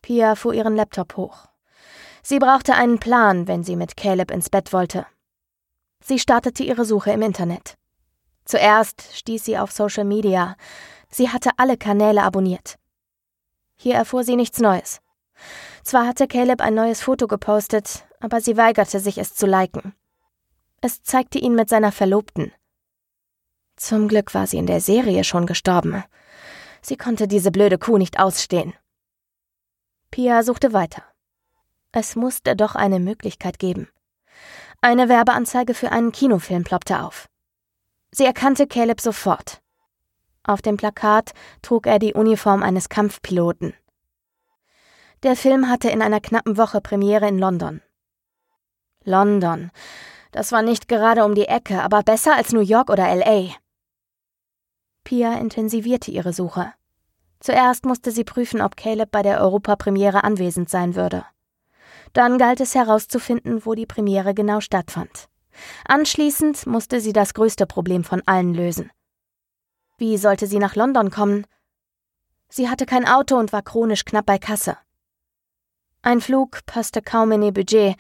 [0.02, 1.48] Pia fuhr ihren Laptop hoch.
[2.22, 5.06] Sie brauchte einen Plan, wenn sie mit Caleb ins Bett wollte.
[6.04, 7.76] Sie startete ihre Suche im Internet.
[8.46, 10.56] Zuerst stieß sie auf Social Media.
[11.10, 12.78] Sie hatte alle Kanäle abonniert.
[13.76, 15.02] Hier erfuhr sie nichts Neues.
[15.84, 19.94] Zwar hatte Caleb ein neues Foto gepostet, aber sie weigerte sich, es zu liken.
[20.82, 22.52] Es zeigte ihn mit seiner Verlobten.
[23.76, 26.04] Zum Glück war sie in der Serie schon gestorben.
[26.82, 28.74] Sie konnte diese blöde Kuh nicht ausstehen.
[30.12, 31.04] Pia suchte weiter.
[31.92, 33.90] Es musste doch eine Möglichkeit geben.
[34.82, 37.28] Eine Werbeanzeige für einen Kinofilm ploppte auf.
[38.12, 39.62] Sie erkannte Caleb sofort.
[40.44, 43.74] Auf dem Plakat trug er die Uniform eines Kampfpiloten.
[45.22, 47.82] Der Film hatte in einer knappen Woche Premiere in London.
[49.04, 49.70] London.
[50.32, 53.56] Das war nicht gerade um die Ecke, aber besser als New York oder LA.
[55.04, 56.74] Pia intensivierte ihre Suche.
[57.40, 61.26] Zuerst musste sie prüfen, ob Caleb bei der Europapremiere anwesend sein würde.
[62.14, 65.30] Dann galt es herauszufinden, wo die Premiere genau stattfand.
[65.86, 68.92] Anschließend musste sie das größte Problem von allen lösen.
[69.98, 71.46] Wie sollte sie nach London kommen?
[72.48, 74.78] Sie hatte kein Auto und war chronisch knapp bei Kasse.
[76.02, 77.96] Ein Flug passte kaum in ihr Budget,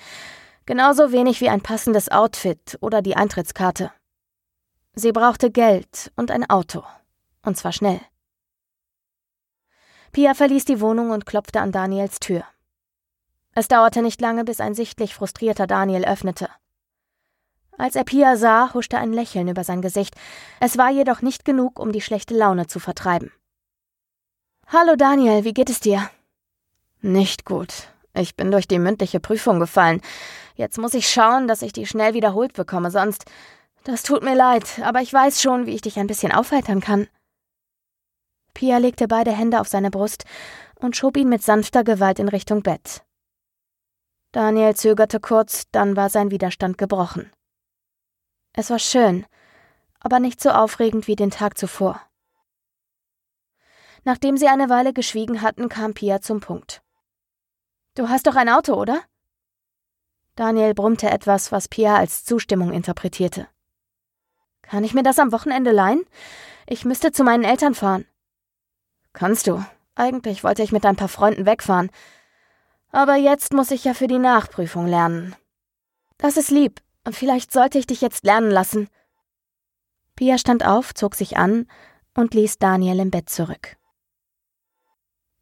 [0.66, 3.92] genauso wenig wie ein passendes Outfit oder die Eintrittskarte.
[4.94, 6.84] Sie brauchte Geld und ein Auto,
[7.44, 8.00] und zwar schnell.
[10.12, 12.44] Pia verließ die Wohnung und klopfte an Daniels Tür.
[13.54, 16.50] Es dauerte nicht lange, bis ein sichtlich frustrierter Daniel öffnete.
[17.78, 20.16] Als er Pia sah, huschte ein Lächeln über sein Gesicht.
[20.60, 23.32] Es war jedoch nicht genug, um die schlechte Laune zu vertreiben.
[24.68, 26.10] Hallo Daniel, wie geht es dir?
[27.02, 27.88] Nicht gut.
[28.14, 30.02] Ich bin durch die mündliche Prüfung gefallen.
[30.56, 33.26] Jetzt muss ich schauen, dass ich die schnell wiederholt bekomme, sonst.
[33.86, 37.08] Das tut mir leid, aber ich weiß schon, wie ich dich ein bisschen aufheitern kann.
[38.54, 40.26] Pia legte beide Hände auf seine Brust
[40.76, 43.04] und schob ihn mit sanfter Gewalt in Richtung Bett.
[44.32, 47.32] Daniel zögerte kurz, dann war sein Widerstand gebrochen.
[48.54, 49.26] Es war schön,
[50.00, 52.02] aber nicht so aufregend wie den Tag zuvor.
[54.04, 56.82] Nachdem sie eine Weile geschwiegen hatten, kam Pia zum Punkt.
[57.96, 59.02] Du hast doch ein Auto, oder?
[60.36, 63.48] Daniel brummte etwas, was Pia als Zustimmung interpretierte.
[64.62, 66.06] Kann ich mir das am Wochenende leihen?
[66.66, 68.06] Ich müsste zu meinen Eltern fahren.
[69.14, 69.64] Kannst du.
[69.96, 71.90] Eigentlich wollte ich mit ein paar Freunden wegfahren.
[72.92, 75.36] Aber jetzt muss ich ja für die Nachprüfung lernen.
[76.18, 76.82] Das ist lieb.
[77.10, 78.90] Vielleicht sollte ich dich jetzt lernen lassen.
[80.16, 81.68] Pia stand auf, zog sich an
[82.14, 83.78] und ließ Daniel im Bett zurück.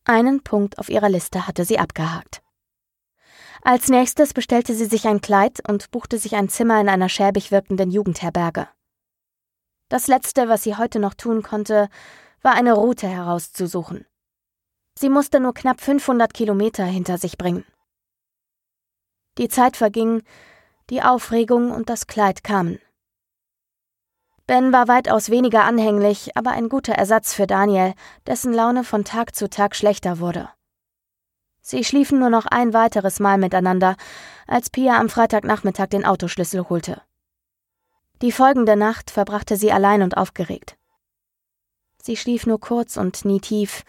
[0.05, 2.41] Einen Punkt auf ihrer Liste hatte sie abgehakt.
[3.61, 7.51] Als nächstes bestellte sie sich ein Kleid und buchte sich ein Zimmer in einer schäbig
[7.51, 8.69] wirkenden Jugendherberge.
[9.89, 11.89] Das Letzte, was sie heute noch tun konnte,
[12.41, 14.05] war eine Route herauszusuchen.
[14.97, 17.65] Sie musste nur knapp 500 Kilometer hinter sich bringen.
[19.37, 20.23] Die Zeit verging,
[20.89, 22.79] die Aufregung und das Kleid kamen.
[24.47, 27.93] Ben war weitaus weniger anhänglich, aber ein guter Ersatz für Daniel,
[28.25, 30.49] dessen Laune von Tag zu Tag schlechter wurde.
[31.61, 33.97] Sie schliefen nur noch ein weiteres Mal miteinander,
[34.47, 37.01] als Pia am Freitagnachmittag den Autoschlüssel holte.
[38.21, 40.77] Die folgende Nacht verbrachte sie allein und aufgeregt.
[42.07, 43.83] Sie schlief nur kurz und nie tief.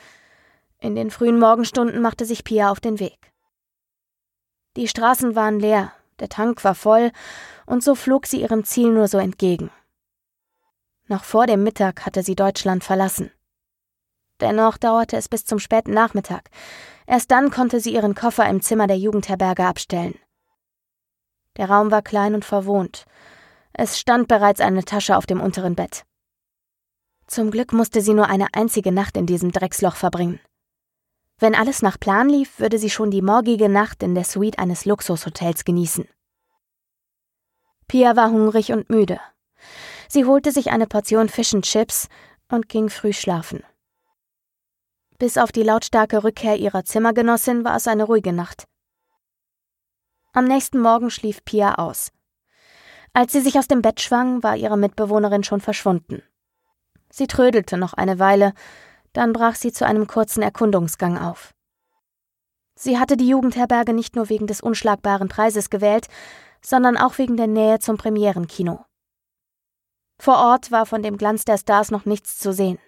[0.80, 3.32] In den frühen Morgenstunden machte sich Pia auf den Weg.
[4.74, 7.12] Die Straßen waren leer, der Tank war voll,
[7.64, 9.70] und so flog sie ihrem Ziel nur so entgegen.
[11.06, 13.30] Noch vor dem Mittag hatte sie Deutschland verlassen.
[14.40, 16.50] Dennoch dauerte es bis zum späten Nachmittag.
[17.06, 20.18] Erst dann konnte sie ihren Koffer im Zimmer der Jugendherberge abstellen.
[21.56, 23.04] Der Raum war klein und verwohnt.
[23.74, 26.04] Es stand bereits eine Tasche auf dem unteren Bett.
[27.28, 30.40] Zum Glück musste sie nur eine einzige Nacht in diesem Drecksloch verbringen.
[31.38, 34.86] Wenn alles nach Plan lief, würde sie schon die morgige Nacht in der Suite eines
[34.86, 36.08] Luxushotels genießen.
[37.86, 39.20] Pia war hungrig und müde.
[40.08, 42.08] Sie holte sich eine Portion Fish and Chips
[42.48, 43.62] und ging früh schlafen.
[45.18, 48.64] Bis auf die lautstarke Rückkehr ihrer Zimmergenossin war es eine ruhige Nacht.
[50.32, 52.10] Am nächsten Morgen schlief Pia aus.
[53.12, 56.22] Als sie sich aus dem Bett schwang, war ihre Mitbewohnerin schon verschwunden.
[57.18, 58.52] Sie trödelte noch eine Weile,
[59.12, 61.52] dann brach sie zu einem kurzen Erkundungsgang auf.
[62.76, 66.06] Sie hatte die Jugendherberge nicht nur wegen des unschlagbaren Preises gewählt,
[66.64, 68.84] sondern auch wegen der Nähe zum Premierenkino.
[70.20, 72.78] Vor Ort war von dem Glanz der Stars noch nichts zu sehen.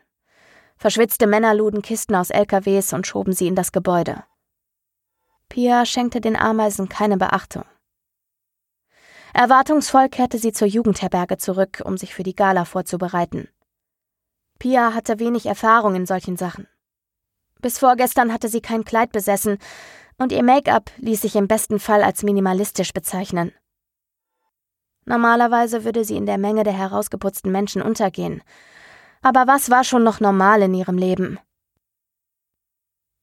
[0.77, 4.23] Verschwitzte Männer luden Kisten aus LKWs und schoben sie in das Gebäude.
[5.49, 7.65] Pia schenkte den Ameisen keine Beachtung.
[9.35, 13.49] Erwartungsvoll kehrte sie zur Jugendherberge zurück, um sich für die Gala vorzubereiten.
[14.61, 16.69] Pia hatte wenig Erfahrung in solchen Sachen.
[17.61, 19.59] Bis vorgestern hatte sie kein Kleid besessen
[20.19, 23.53] und ihr Make-up ließ sich im besten Fall als minimalistisch bezeichnen.
[25.07, 28.43] Normalerweise würde sie in der Menge der herausgeputzten Menschen untergehen,
[29.23, 31.39] aber was war schon noch normal in ihrem Leben?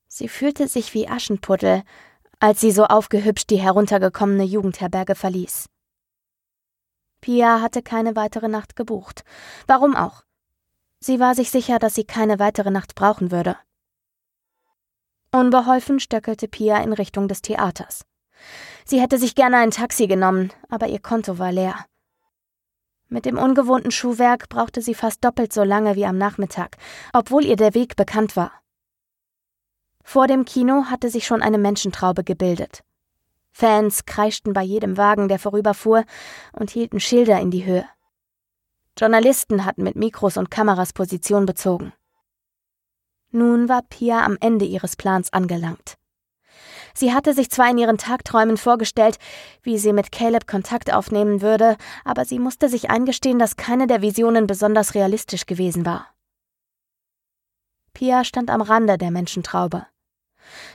[0.07, 1.83] Sie fühlte sich wie Aschenputtel,
[2.39, 5.69] als sie so aufgehübscht die heruntergekommene Jugendherberge verließ.
[7.21, 9.23] Pia hatte keine weitere Nacht gebucht.
[9.67, 10.26] Warum auch?
[11.07, 13.55] Sie war sich sicher, dass sie keine weitere Nacht brauchen würde.
[15.31, 18.05] Unbeholfen stöckelte Pia in Richtung des Theaters.
[18.83, 21.85] Sie hätte sich gerne ein Taxi genommen, aber ihr Konto war leer.
[23.07, 26.75] Mit dem ungewohnten Schuhwerk brauchte sie fast doppelt so lange wie am Nachmittag,
[27.13, 28.51] obwohl ihr der Weg bekannt war.
[30.03, 32.83] Vor dem Kino hatte sich schon eine Menschentraube gebildet.
[33.53, 36.03] Fans kreischten bei jedem Wagen, der vorüberfuhr,
[36.51, 37.87] und hielten Schilder in die Höhe.
[38.97, 41.93] Journalisten hatten mit Mikros und Kameras Position bezogen.
[43.31, 45.97] Nun war Pia am Ende ihres Plans angelangt.
[46.95, 49.19] Sie hatte sich zwar in ihren Tagträumen vorgestellt,
[49.61, 54.01] wie sie mit Caleb Kontakt aufnehmen würde, aber sie musste sich eingestehen, dass keine der
[54.01, 56.07] Visionen besonders realistisch gewesen war.
[57.93, 59.85] Pia stand am Rande der Menschentraube.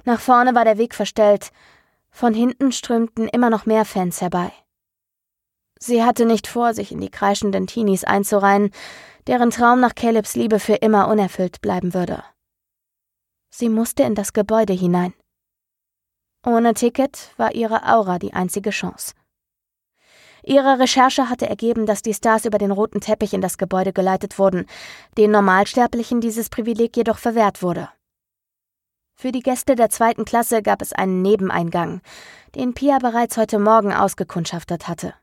[0.05, 1.51] Nach vorne war der Weg verstellt,
[2.11, 4.53] von hinten strömten immer noch mehr Fans herbei.
[5.85, 8.71] Sie hatte nicht vor, sich in die kreischenden Teenies einzureihen,
[9.27, 12.23] deren Traum nach Calebs Liebe für immer unerfüllt bleiben würde.
[13.51, 15.13] Sie musste in das Gebäude hinein.
[16.47, 19.15] Ohne Ticket war ihre Aura die einzige Chance.
[20.45, 24.39] Ihre Recherche hatte ergeben, dass die Stars über den roten Teppich in das Gebäude geleitet
[24.39, 24.67] wurden,
[25.19, 27.89] den Normalsterblichen dieses Privileg jedoch verwehrt wurde.
[29.17, 32.03] Für die Gäste der zweiten Klasse gab es einen Nebeneingang,
[32.55, 35.15] den Pia bereits heute Morgen ausgekundschaftet hatte.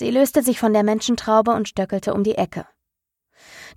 [0.00, 2.66] Sie löste sich von der Menschentraube und stöckelte um die Ecke.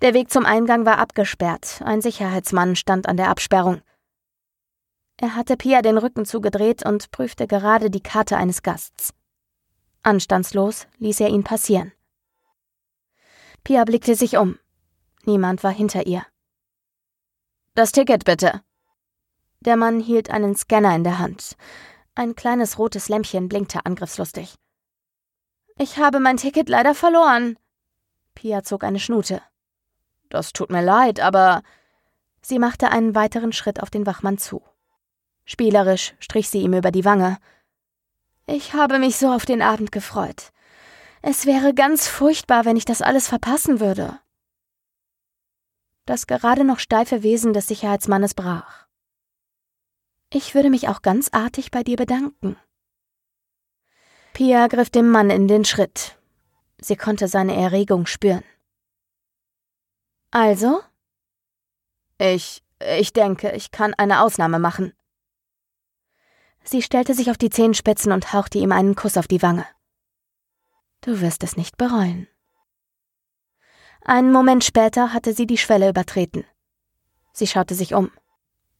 [0.00, 3.82] Der Weg zum Eingang war abgesperrt, ein Sicherheitsmann stand an der Absperrung.
[5.18, 9.12] Er hatte Pia den Rücken zugedreht und prüfte gerade die Karte eines Gasts.
[10.02, 11.92] Anstandslos ließ er ihn passieren.
[13.62, 14.58] Pia blickte sich um.
[15.26, 16.24] Niemand war hinter ihr.
[17.74, 18.62] Das Ticket bitte.
[19.60, 21.54] Der Mann hielt einen Scanner in der Hand.
[22.14, 24.54] Ein kleines rotes Lämpchen blinkte angriffslustig.
[25.76, 27.58] Ich habe mein Ticket leider verloren.
[28.34, 29.42] Pia zog eine Schnute.
[30.30, 31.62] Das tut mir leid, aber.
[32.42, 34.62] Sie machte einen weiteren Schritt auf den Wachmann zu.
[35.44, 37.38] Spielerisch strich sie ihm über die Wange.
[38.46, 40.52] Ich habe mich so auf den Abend gefreut.
[41.22, 44.18] Es wäre ganz furchtbar, wenn ich das alles verpassen würde.
[46.04, 48.86] Das gerade noch steife Wesen des Sicherheitsmannes brach.
[50.30, 52.58] Ich würde mich auch ganz artig bei dir bedanken.
[54.34, 56.18] Pia griff dem Mann in den Schritt.
[56.78, 58.42] Sie konnte seine Erregung spüren.
[60.32, 60.82] Also?
[62.18, 62.64] Ich,
[62.98, 64.92] ich denke, ich kann eine Ausnahme machen.
[66.64, 69.66] Sie stellte sich auf die Zehenspitzen und hauchte ihm einen Kuss auf die Wange.
[71.00, 72.26] Du wirst es nicht bereuen.
[74.04, 76.44] Einen Moment später hatte sie die Schwelle übertreten.
[77.32, 78.10] Sie schaute sich um.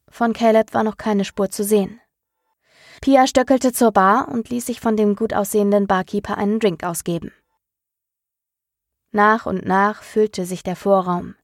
[0.08, 2.00] Von Caleb war noch keine Spur zu sehen.
[3.04, 7.32] Pia stöckelte zur Bar und ließ sich von dem gut aussehenden Barkeeper einen Drink ausgeben.
[9.12, 11.34] Nach und nach füllte sich der Vorraum.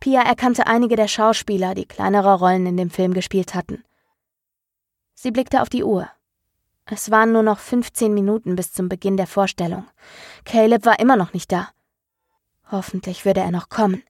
[0.00, 3.84] Pia erkannte einige der Schauspieler, die kleinere Rollen in dem Film gespielt hatten.
[5.14, 6.10] Sie blickte auf die Uhr.
[6.86, 9.86] Es waren nur noch 15 Minuten bis zum Beginn der Vorstellung.
[10.44, 11.68] Caleb war immer noch nicht da.
[12.68, 14.02] Hoffentlich würde er noch kommen.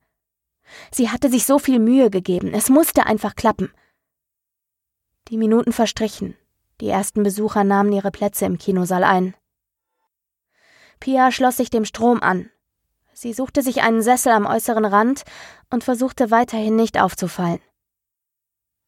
[0.91, 3.71] Sie hatte sich so viel Mühe gegeben, es musste einfach klappen.
[5.29, 6.37] Die Minuten verstrichen,
[6.81, 9.35] die ersten Besucher nahmen ihre Plätze im Kinosaal ein.
[10.99, 12.51] Pia schloss sich dem Strom an.
[13.13, 15.25] Sie suchte sich einen Sessel am äußeren Rand
[15.71, 17.61] und versuchte weiterhin nicht aufzufallen.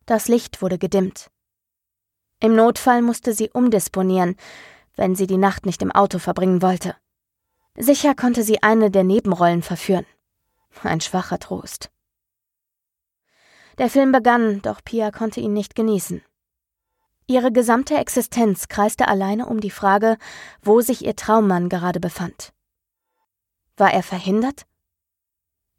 [0.06, 1.30] Das Licht wurde gedimmt.
[2.40, 4.36] Im Notfall musste sie umdisponieren,
[4.96, 6.96] wenn sie die Nacht nicht im Auto verbringen wollte.
[7.76, 10.06] Sicher konnte sie eine der Nebenrollen verführen.
[10.82, 11.90] Ein schwacher Trost.
[13.78, 16.22] Der Film begann, doch Pia konnte ihn nicht genießen.
[17.26, 20.18] Ihre gesamte Existenz kreiste alleine um die Frage,
[20.62, 22.52] wo sich ihr Traummann gerade befand.
[23.76, 24.66] War er verhindert?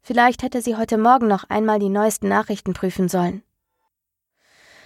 [0.02, 3.42] Vielleicht hätte sie heute Morgen noch einmal die neuesten Nachrichten prüfen sollen.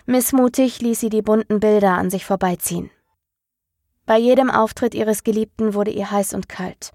[0.06, 2.90] Missmutig ließ sie die bunten Bilder an sich vorbeiziehen.
[4.06, 6.92] Bei jedem Auftritt ihres Geliebten wurde ihr heiß und kalt.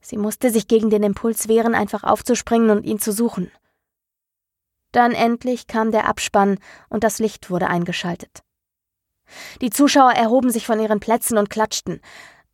[0.00, 3.50] Sie musste sich gegen den Impuls wehren, einfach aufzuspringen und ihn zu suchen.
[4.92, 6.58] Dann endlich kam der Abspann
[6.88, 8.43] und das Licht wurde eingeschaltet.
[9.60, 12.00] Die Zuschauer erhoben sich von ihren Plätzen und klatschten.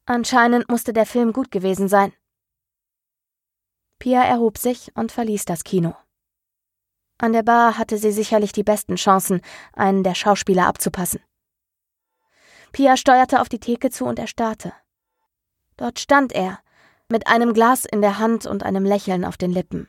[0.06, 2.12] Anscheinend musste der Film gut gewesen sein.
[3.98, 5.94] Pia erhob sich und verließ das Kino.
[7.18, 9.42] An der Bar hatte sie sicherlich die besten Chancen,
[9.74, 11.20] einen der Schauspieler abzupassen.
[12.72, 14.72] Pia steuerte auf die Theke zu und erstarrte.
[15.76, 16.60] Dort stand er,
[17.10, 19.88] mit einem Glas in der Hand und einem Lächeln auf den Lippen.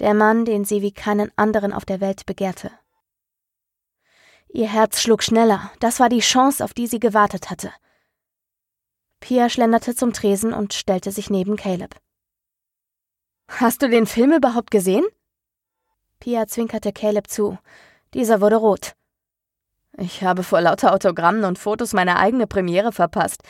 [0.00, 2.70] Der Mann, den sie wie keinen anderen auf der Welt begehrte.
[4.54, 7.72] Ihr Herz schlug schneller, das war die Chance, auf die sie gewartet hatte.
[9.18, 11.96] Pia schlenderte zum Tresen und stellte sich neben Caleb.
[13.48, 15.04] Hast du den Film überhaupt gesehen?
[16.20, 17.58] Pia zwinkerte Caleb zu.
[18.14, 18.94] Dieser wurde rot.
[19.98, 23.42] Ich habe vor lauter Autogrammen und Fotos meine eigene Premiere verpasst.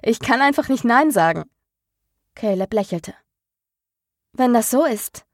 [0.00, 1.50] Ich kann einfach nicht Nein sagen.
[2.36, 3.14] Caleb lächelte.
[4.32, 5.26] Wenn das so ist,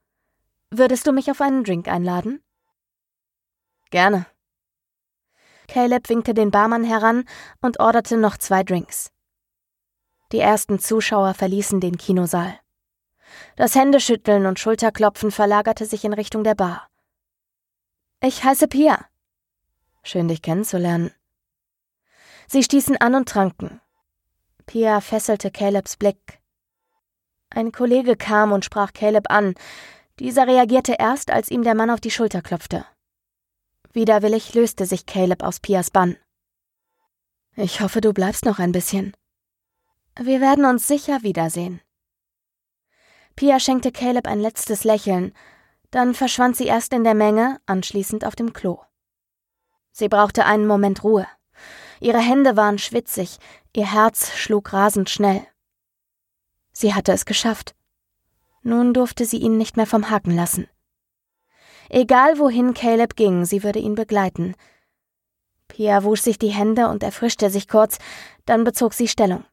[0.71, 2.41] würdest du mich auf einen Drink einladen?
[3.91, 4.25] Gerne.
[5.69, 7.25] Caleb winkte den Barmann heran
[7.61, 9.11] und orderte noch zwei Drinks.
[10.31, 12.59] Die ersten Zuschauer verließen den Kinosaal.
[13.55, 16.89] Das Händeschütteln und Schulterklopfen verlagerte sich in Richtung der Bar.
[18.21, 19.05] Ich heiße Pia.
[20.01, 21.11] Schön, dich kennenzulernen.
[22.47, 23.79] Sie stießen an und tranken.
[24.65, 26.39] Pia fesselte Calebs Blick.
[27.51, 29.53] Ein Kollege kam und sprach Caleb an.
[30.17, 32.85] Dieser reagierte erst, als ihm der Mann auf die Schulter klopfte.
[33.91, 36.15] Widerwillig löste sich Caleb aus Pias Bann.
[37.55, 39.15] Ich hoffe, du bleibst noch ein bisschen.
[40.19, 41.81] Wir werden uns sicher wiedersehen.
[43.35, 45.33] Pia schenkte Caleb ein letztes Lächeln,
[45.91, 48.79] dann verschwand sie erst in der Menge, anschließend auf dem Klo.
[49.91, 51.27] Sie brauchte einen Moment Ruhe.
[51.99, 53.37] Ihre Hände waren schwitzig,
[53.75, 55.45] ihr Herz schlug rasend schnell.
[56.71, 57.75] Sie hatte es geschafft.
[58.61, 60.67] Nun durfte sie ihn nicht mehr vom Haken lassen.
[61.89, 64.55] Egal wohin Caleb ging, sie würde ihn begleiten.
[65.67, 67.97] Pia wusch sich die Hände und erfrischte sich kurz,
[68.45, 69.43] dann bezog sie Stellung.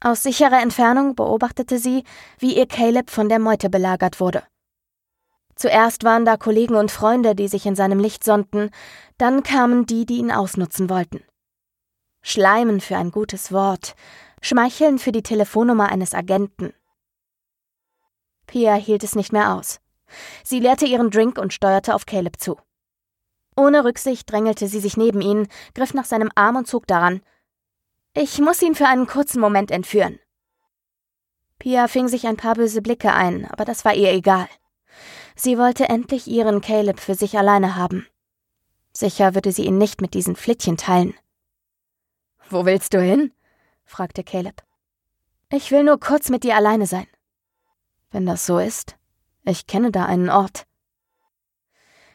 [0.00, 2.04] Aus sicherer Entfernung beobachtete sie,
[2.38, 4.44] wie ihr Caleb von der Meute belagert wurde.
[5.56, 8.70] Zuerst waren da Kollegen und Freunde, die sich in seinem Licht sonnten,
[9.16, 11.24] dann kamen die, die ihn ausnutzen wollten.
[12.22, 13.96] Schleimen für ein gutes Wort,
[14.40, 16.72] Schmeicheln für die Telefonnummer eines Agenten.
[18.46, 19.80] Pia hielt es nicht mehr aus.
[20.44, 22.58] Sie leerte ihren Drink und steuerte auf Caleb zu.
[23.56, 27.22] Ohne Rücksicht drängelte sie sich neben ihn, griff nach seinem Arm und zog daran.
[28.14, 30.18] Ich muss ihn für einen kurzen Moment entführen.
[31.58, 34.48] Pia fing sich ein paar böse Blicke ein, aber das war ihr egal.
[35.34, 38.06] Sie wollte endlich ihren Caleb für sich alleine haben.
[38.92, 41.14] Sicher würde sie ihn nicht mit diesen Flittchen teilen.
[42.48, 43.32] Wo willst du hin?
[43.84, 44.62] fragte Caleb.
[45.50, 47.06] Ich will nur kurz mit dir alleine sein.
[48.10, 48.97] Wenn das so ist,
[49.48, 50.64] ich kenne da einen Ort.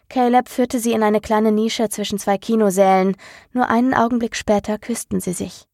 [0.09, 3.15] Caleb führte sie in eine kleine Nische zwischen zwei Kinosälen,
[3.51, 5.65] nur einen Augenblick später küssten sie sich.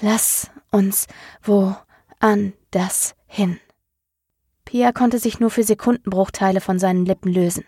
[0.00, 1.06] Lass uns
[1.42, 1.74] wo
[2.20, 3.58] an das hin.
[4.64, 7.64] Pia konnte sich nur für Sekundenbruchteile von seinen Lippen lösen.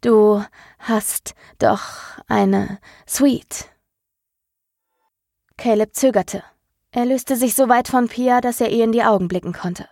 [0.00, 0.42] Du
[0.78, 3.70] hast doch eine Suite.
[5.56, 6.42] Caleb zögerte.
[6.90, 9.88] Er löste sich so weit von Pia, dass er ihr in die Augen blicken konnte.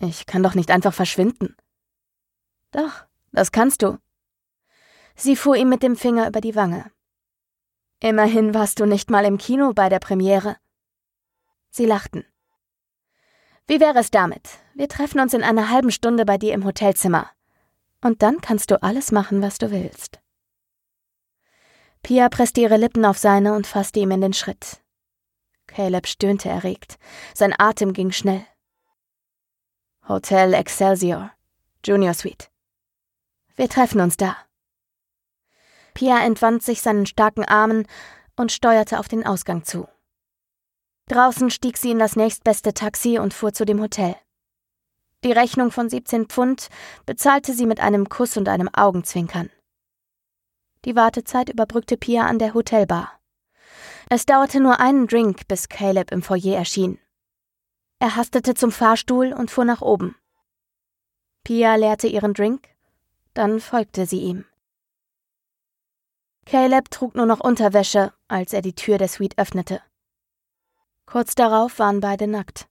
[0.00, 1.56] Ich kann doch nicht einfach verschwinden.
[2.72, 3.98] Doch, Das kannst du.
[5.14, 6.90] Sie fuhr ihm mit dem Finger über die Wange.
[8.00, 10.56] Immerhin warst du nicht mal im Kino bei der Premiere.
[11.70, 12.24] Sie lachten.
[13.66, 14.48] Wie wäre es damit?
[14.74, 17.30] Wir treffen uns in einer halben Stunde bei dir im Hotelzimmer.
[18.00, 20.20] Und dann kannst du alles machen, was du willst.
[22.02, 24.82] Pia presste ihre Lippen auf seine und fasste ihm in den Schritt.
[25.66, 26.98] Caleb stöhnte erregt.
[27.34, 28.44] Sein Atem ging schnell.
[30.08, 31.32] Hotel Excelsior,
[31.84, 32.50] Junior Suite.
[33.56, 34.36] Wir treffen uns da.
[35.94, 37.86] Pia entwand sich seinen starken Armen
[38.36, 39.88] und steuerte auf den Ausgang zu.
[41.08, 44.16] Draußen stieg sie in das nächstbeste Taxi und fuhr zu dem Hotel.
[45.22, 46.68] Die Rechnung von 17 Pfund
[47.04, 49.50] bezahlte sie mit einem Kuss und einem Augenzwinkern.
[50.86, 53.20] Die Wartezeit überbrückte Pia an der Hotelbar.
[54.08, 56.98] Es dauerte nur einen Drink, bis Caleb im Foyer erschien.
[58.02, 60.16] Er hastete zum Fahrstuhl und fuhr nach oben.
[61.44, 62.66] Pia leerte ihren Drink,
[63.34, 64.46] dann folgte sie ihm.
[66.46, 69.82] Caleb trug nur noch Unterwäsche, als er die Tür der Suite öffnete.
[71.04, 72.68] Kurz darauf waren beide nackt.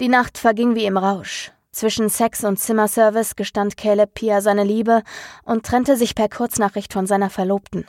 [0.00, 1.52] Die Nacht verging wie im Rausch.
[1.72, 5.02] Zwischen Sex und Zimmerservice gestand Caleb Pia seine Liebe
[5.44, 7.86] und trennte sich per Kurznachricht von seiner Verlobten.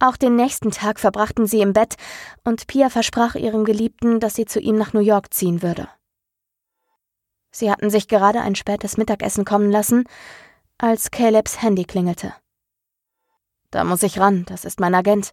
[0.00, 1.96] Auch den nächsten Tag verbrachten sie im Bett
[2.42, 5.88] und Pia versprach ihrem Geliebten, dass sie zu ihm nach New York ziehen würde.
[7.50, 10.04] Sie hatten sich gerade ein spätes Mittagessen kommen lassen,
[10.78, 12.34] als Calebs Handy klingelte.
[13.70, 15.32] Da muss ich ran, das ist mein Agent.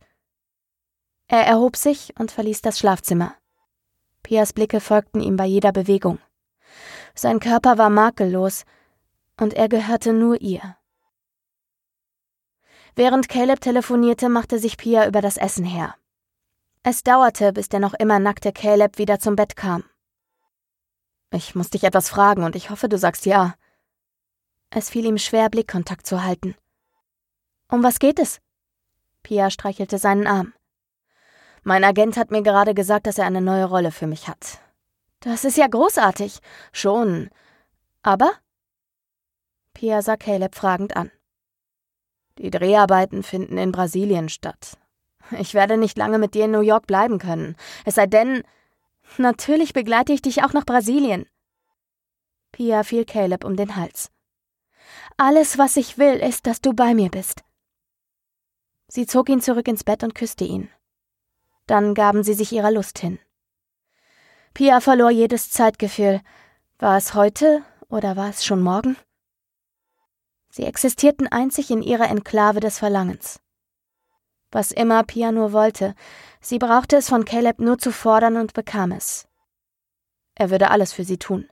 [1.27, 3.33] Er erhob sich und verließ das Schlafzimmer.
[4.23, 6.19] Pias Blicke folgten ihm bei jeder Bewegung.
[7.15, 8.65] Sein Körper war makellos,
[9.39, 10.76] und er gehörte nur ihr.
[12.97, 15.93] Während Caleb telefonierte, machte sich Pia über das Essen her.
[16.81, 19.83] Es dauerte, bis der noch immer nackte Caleb wieder zum Bett kam.
[21.29, 23.53] Ich muss dich etwas fragen und ich hoffe, du sagst ja.
[24.71, 26.55] Es fiel ihm schwer, Blickkontakt zu halten.
[27.69, 28.39] Um was geht es?
[29.21, 30.55] Pia streichelte seinen Arm.
[31.61, 34.57] Mein Agent hat mir gerade gesagt, dass er eine neue Rolle für mich hat.
[35.19, 36.39] Das ist ja großartig.
[36.71, 37.29] Schon.
[38.01, 38.31] Aber?
[39.75, 41.11] Pia sah Caleb fragend an.
[42.37, 44.77] Die Dreharbeiten finden in Brasilien statt.
[45.39, 47.55] Ich werde nicht lange mit dir in New York bleiben können.
[47.85, 48.43] Es sei denn,
[49.17, 51.27] natürlich begleite ich dich auch nach Brasilien.
[52.51, 54.11] Pia fiel Caleb um den Hals.
[55.17, 57.43] Alles, was ich will, ist, dass du bei mir bist.
[58.87, 60.69] Sie zog ihn zurück ins Bett und küsste ihn.
[61.65, 63.19] Dann gaben sie sich ihrer Lust hin.
[64.53, 66.21] Pia verlor jedes Zeitgefühl.
[66.79, 68.95] War es heute oder war es schon morgen?
[70.57, 73.39] Sie existierten einzig in ihrer Enklave des Verlangens.
[74.49, 75.93] Was immer Pia nur wollte,
[76.41, 79.27] sie brauchte es von Caleb nur zu fordern und bekam es.
[80.33, 81.47] Er würde alles für sie tun.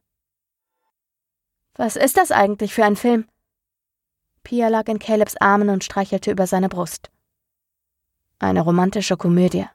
[1.76, 3.30] Was ist das eigentlich für ein Film?
[4.42, 7.12] Pia lag in Calebs Armen und streichelte über seine Brust.
[8.40, 9.68] Eine romantische Komödie.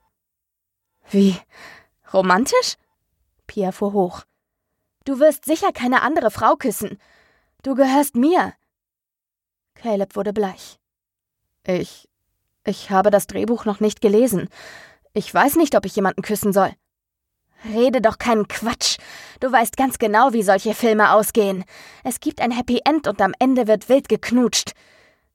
[1.08, 1.36] Wie?
[2.12, 2.78] Romantisch?
[3.46, 4.24] Pia fuhr hoch.
[5.04, 6.98] Du wirst sicher keine andere Frau küssen.
[7.62, 8.54] Du gehörst mir.
[9.80, 10.78] Caleb wurde bleich.
[11.66, 12.06] Ich.
[12.66, 14.48] Ich habe das Drehbuch noch nicht gelesen.
[15.14, 16.70] Ich weiß nicht, ob ich jemanden küssen soll.
[17.64, 18.98] Rede doch keinen Quatsch.
[19.40, 21.64] Du weißt ganz genau, wie solche Filme ausgehen.
[22.04, 24.72] Es gibt ein Happy End und am Ende wird wild geknutscht.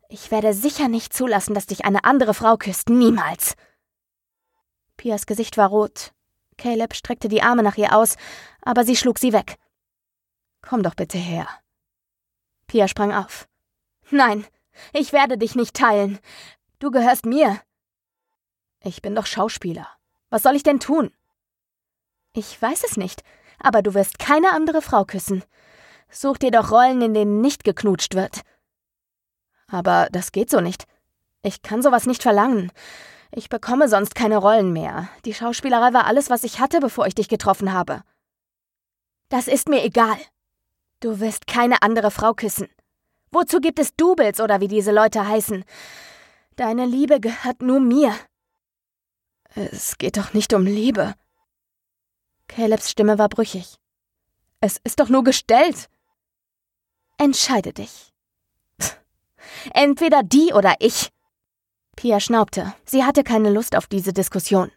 [0.09, 2.89] Ich werde sicher nicht zulassen, dass dich eine andere Frau küsst.
[2.89, 3.55] Niemals.
[4.95, 6.11] Pias Gesicht war rot.
[6.57, 8.15] Caleb streckte die Arme nach ihr aus,
[8.61, 9.55] aber sie schlug sie weg.
[10.61, 11.47] Komm doch bitte her.
[12.67, 13.47] Pia sprang auf.
[14.11, 14.45] Nein,
[14.93, 16.19] ich werde dich nicht teilen.
[16.79, 17.59] Du gehörst mir.
[18.83, 19.87] Ich bin doch Schauspieler.
[20.29, 21.11] Was soll ich denn tun?
[22.33, 23.23] Ich weiß es nicht,
[23.59, 25.43] aber du wirst keine andere Frau küssen.
[26.09, 28.41] Such dir doch Rollen, in denen nicht geknutscht wird.
[29.67, 30.85] Aber das geht so nicht.
[31.41, 32.71] Ich kann sowas nicht verlangen.
[33.31, 35.09] Ich bekomme sonst keine Rollen mehr.
[35.25, 38.01] Die Schauspielerei war alles, was ich hatte, bevor ich dich getroffen habe.
[39.29, 40.17] Das ist mir egal.
[40.99, 42.69] Du wirst keine andere Frau küssen.
[43.35, 45.65] Wozu gibt es Doubles oder wie diese Leute heißen?
[46.55, 48.15] Deine Liebe gehört nur mir.
[49.55, 51.15] Es geht doch nicht um Liebe.
[52.47, 53.75] Calebs Stimme war brüchig.
[54.61, 55.89] Es ist doch nur gestellt.
[57.17, 58.13] Entscheide dich.
[59.73, 61.09] Entweder die oder ich.
[61.97, 62.73] Pia schnaubte.
[62.85, 64.71] Sie hatte keine Lust auf diese Diskussion.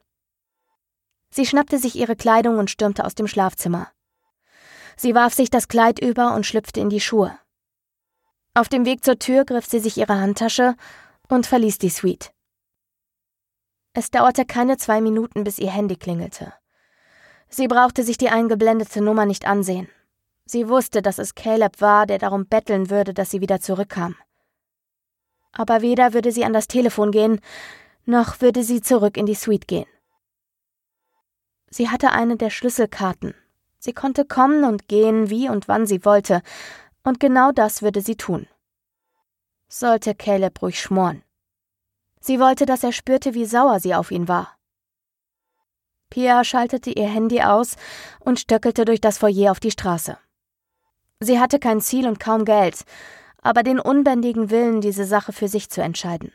[1.30, 3.92] Sie schnappte sich ihre Kleidung und stürmte aus dem Schlafzimmer.
[4.96, 7.38] Sie warf sich das Kleid über und schlüpfte in die Schuhe.
[8.58, 10.74] Auf dem Weg zur Tür griff sie sich ihre Handtasche
[11.28, 12.32] und verließ die Suite.
[13.92, 16.52] Es dauerte keine zwei Minuten, bis ihr Handy klingelte.
[17.48, 19.86] Sie brauchte sich die eingeblendete Nummer nicht ansehen.
[20.44, 24.16] Sie wusste, dass es Caleb war, der darum betteln würde, dass sie wieder zurückkam.
[25.52, 27.40] Aber weder würde sie an das Telefon gehen,
[28.06, 29.86] noch würde sie zurück in die Suite gehen.
[31.70, 33.36] Sie hatte eine der Schlüsselkarten.
[33.78, 36.42] Sie konnte kommen und gehen, wie und wann sie wollte,
[37.08, 38.46] und genau das würde sie tun.
[39.68, 41.22] Sollte Caleb ruhig schmoren.
[42.20, 44.56] Sie wollte, dass er spürte, wie sauer sie auf ihn war.
[46.10, 47.76] Pia schaltete ihr Handy aus
[48.20, 50.18] und stöckelte durch das Foyer auf die Straße.
[51.20, 52.84] Sie hatte kein Ziel und kaum Geld,
[53.42, 56.32] aber den unbändigen Willen, diese Sache für sich zu entscheiden.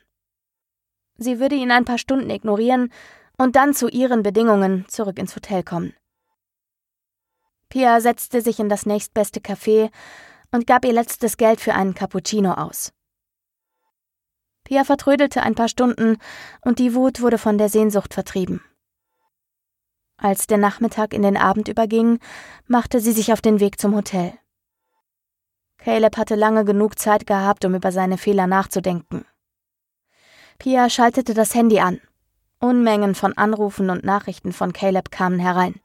[1.17, 2.91] Sie würde ihn ein paar Stunden ignorieren
[3.37, 5.93] und dann zu ihren Bedingungen zurück ins Hotel kommen.
[7.69, 9.89] Pia setzte sich in das nächstbeste Café
[10.53, 12.93] und gab ihr letztes Geld für einen Cappuccino aus.
[14.63, 16.17] Pia vertrödelte ein paar Stunden
[16.61, 18.61] und die Wut wurde von der Sehnsucht vertrieben.
[20.17, 22.19] Als der Nachmittag in den Abend überging,
[22.67, 24.33] machte sie sich auf den Weg zum Hotel.
[25.79, 29.25] Caleb hatte lange genug Zeit gehabt, um über seine Fehler nachzudenken.
[30.59, 31.99] Pia schaltete das Handy an.
[32.59, 35.81] Unmengen von Anrufen und Nachrichten von Caleb kamen herein.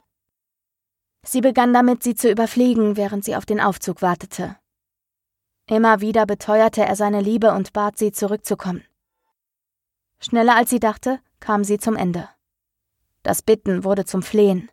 [1.25, 4.55] Sie begann damit, sie zu überfliegen, während sie auf den Aufzug wartete.
[5.69, 8.83] Immer wieder beteuerte er seine Liebe und bat sie, zurückzukommen.
[10.19, 12.27] Schneller als sie dachte, kam sie zum Ende.
[13.21, 14.71] Das Bitten wurde zum Flehen.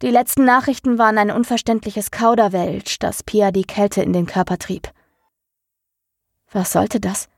[0.00, 4.92] Die letzten Nachrichten waren ein unverständliches Kauderwelsch, das Pia die Kälte in den Körper trieb.
[6.52, 7.28] Was sollte das?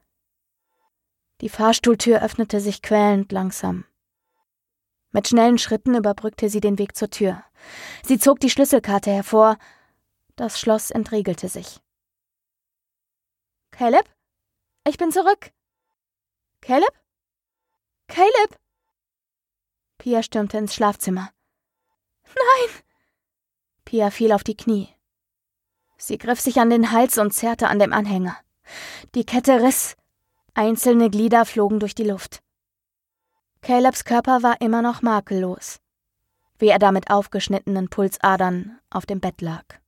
[1.41, 3.87] Die Fahrstuhltür öffnete sich quälend langsam.
[5.13, 7.43] Mit schnellen Schritten überbrückte sie den Weg zur Tür.
[8.05, 9.57] Sie zog die Schlüsselkarte hervor.
[10.37, 11.81] Das Schloss entriegelte sich.
[13.81, 14.05] Caleb?
[14.87, 15.53] Ich bin zurück.
[16.61, 16.93] Caleb?
[18.09, 18.59] Caleb?
[19.97, 21.31] Pia stürmte ins Schlafzimmer.
[22.27, 22.83] Nein!
[23.87, 24.95] Pia fiel auf die Knie.
[25.97, 28.37] Sie griff sich an den Hals und zerrte an dem Anhänger.
[29.15, 29.97] Die Kette riss.
[30.53, 32.43] Einzelne Glieder flogen durch die Luft.
[33.63, 35.81] Calebs Körper war immer noch makellos,
[36.59, 39.80] wie er da mit aufgeschnittenen Pulsadern auf dem Bett lag.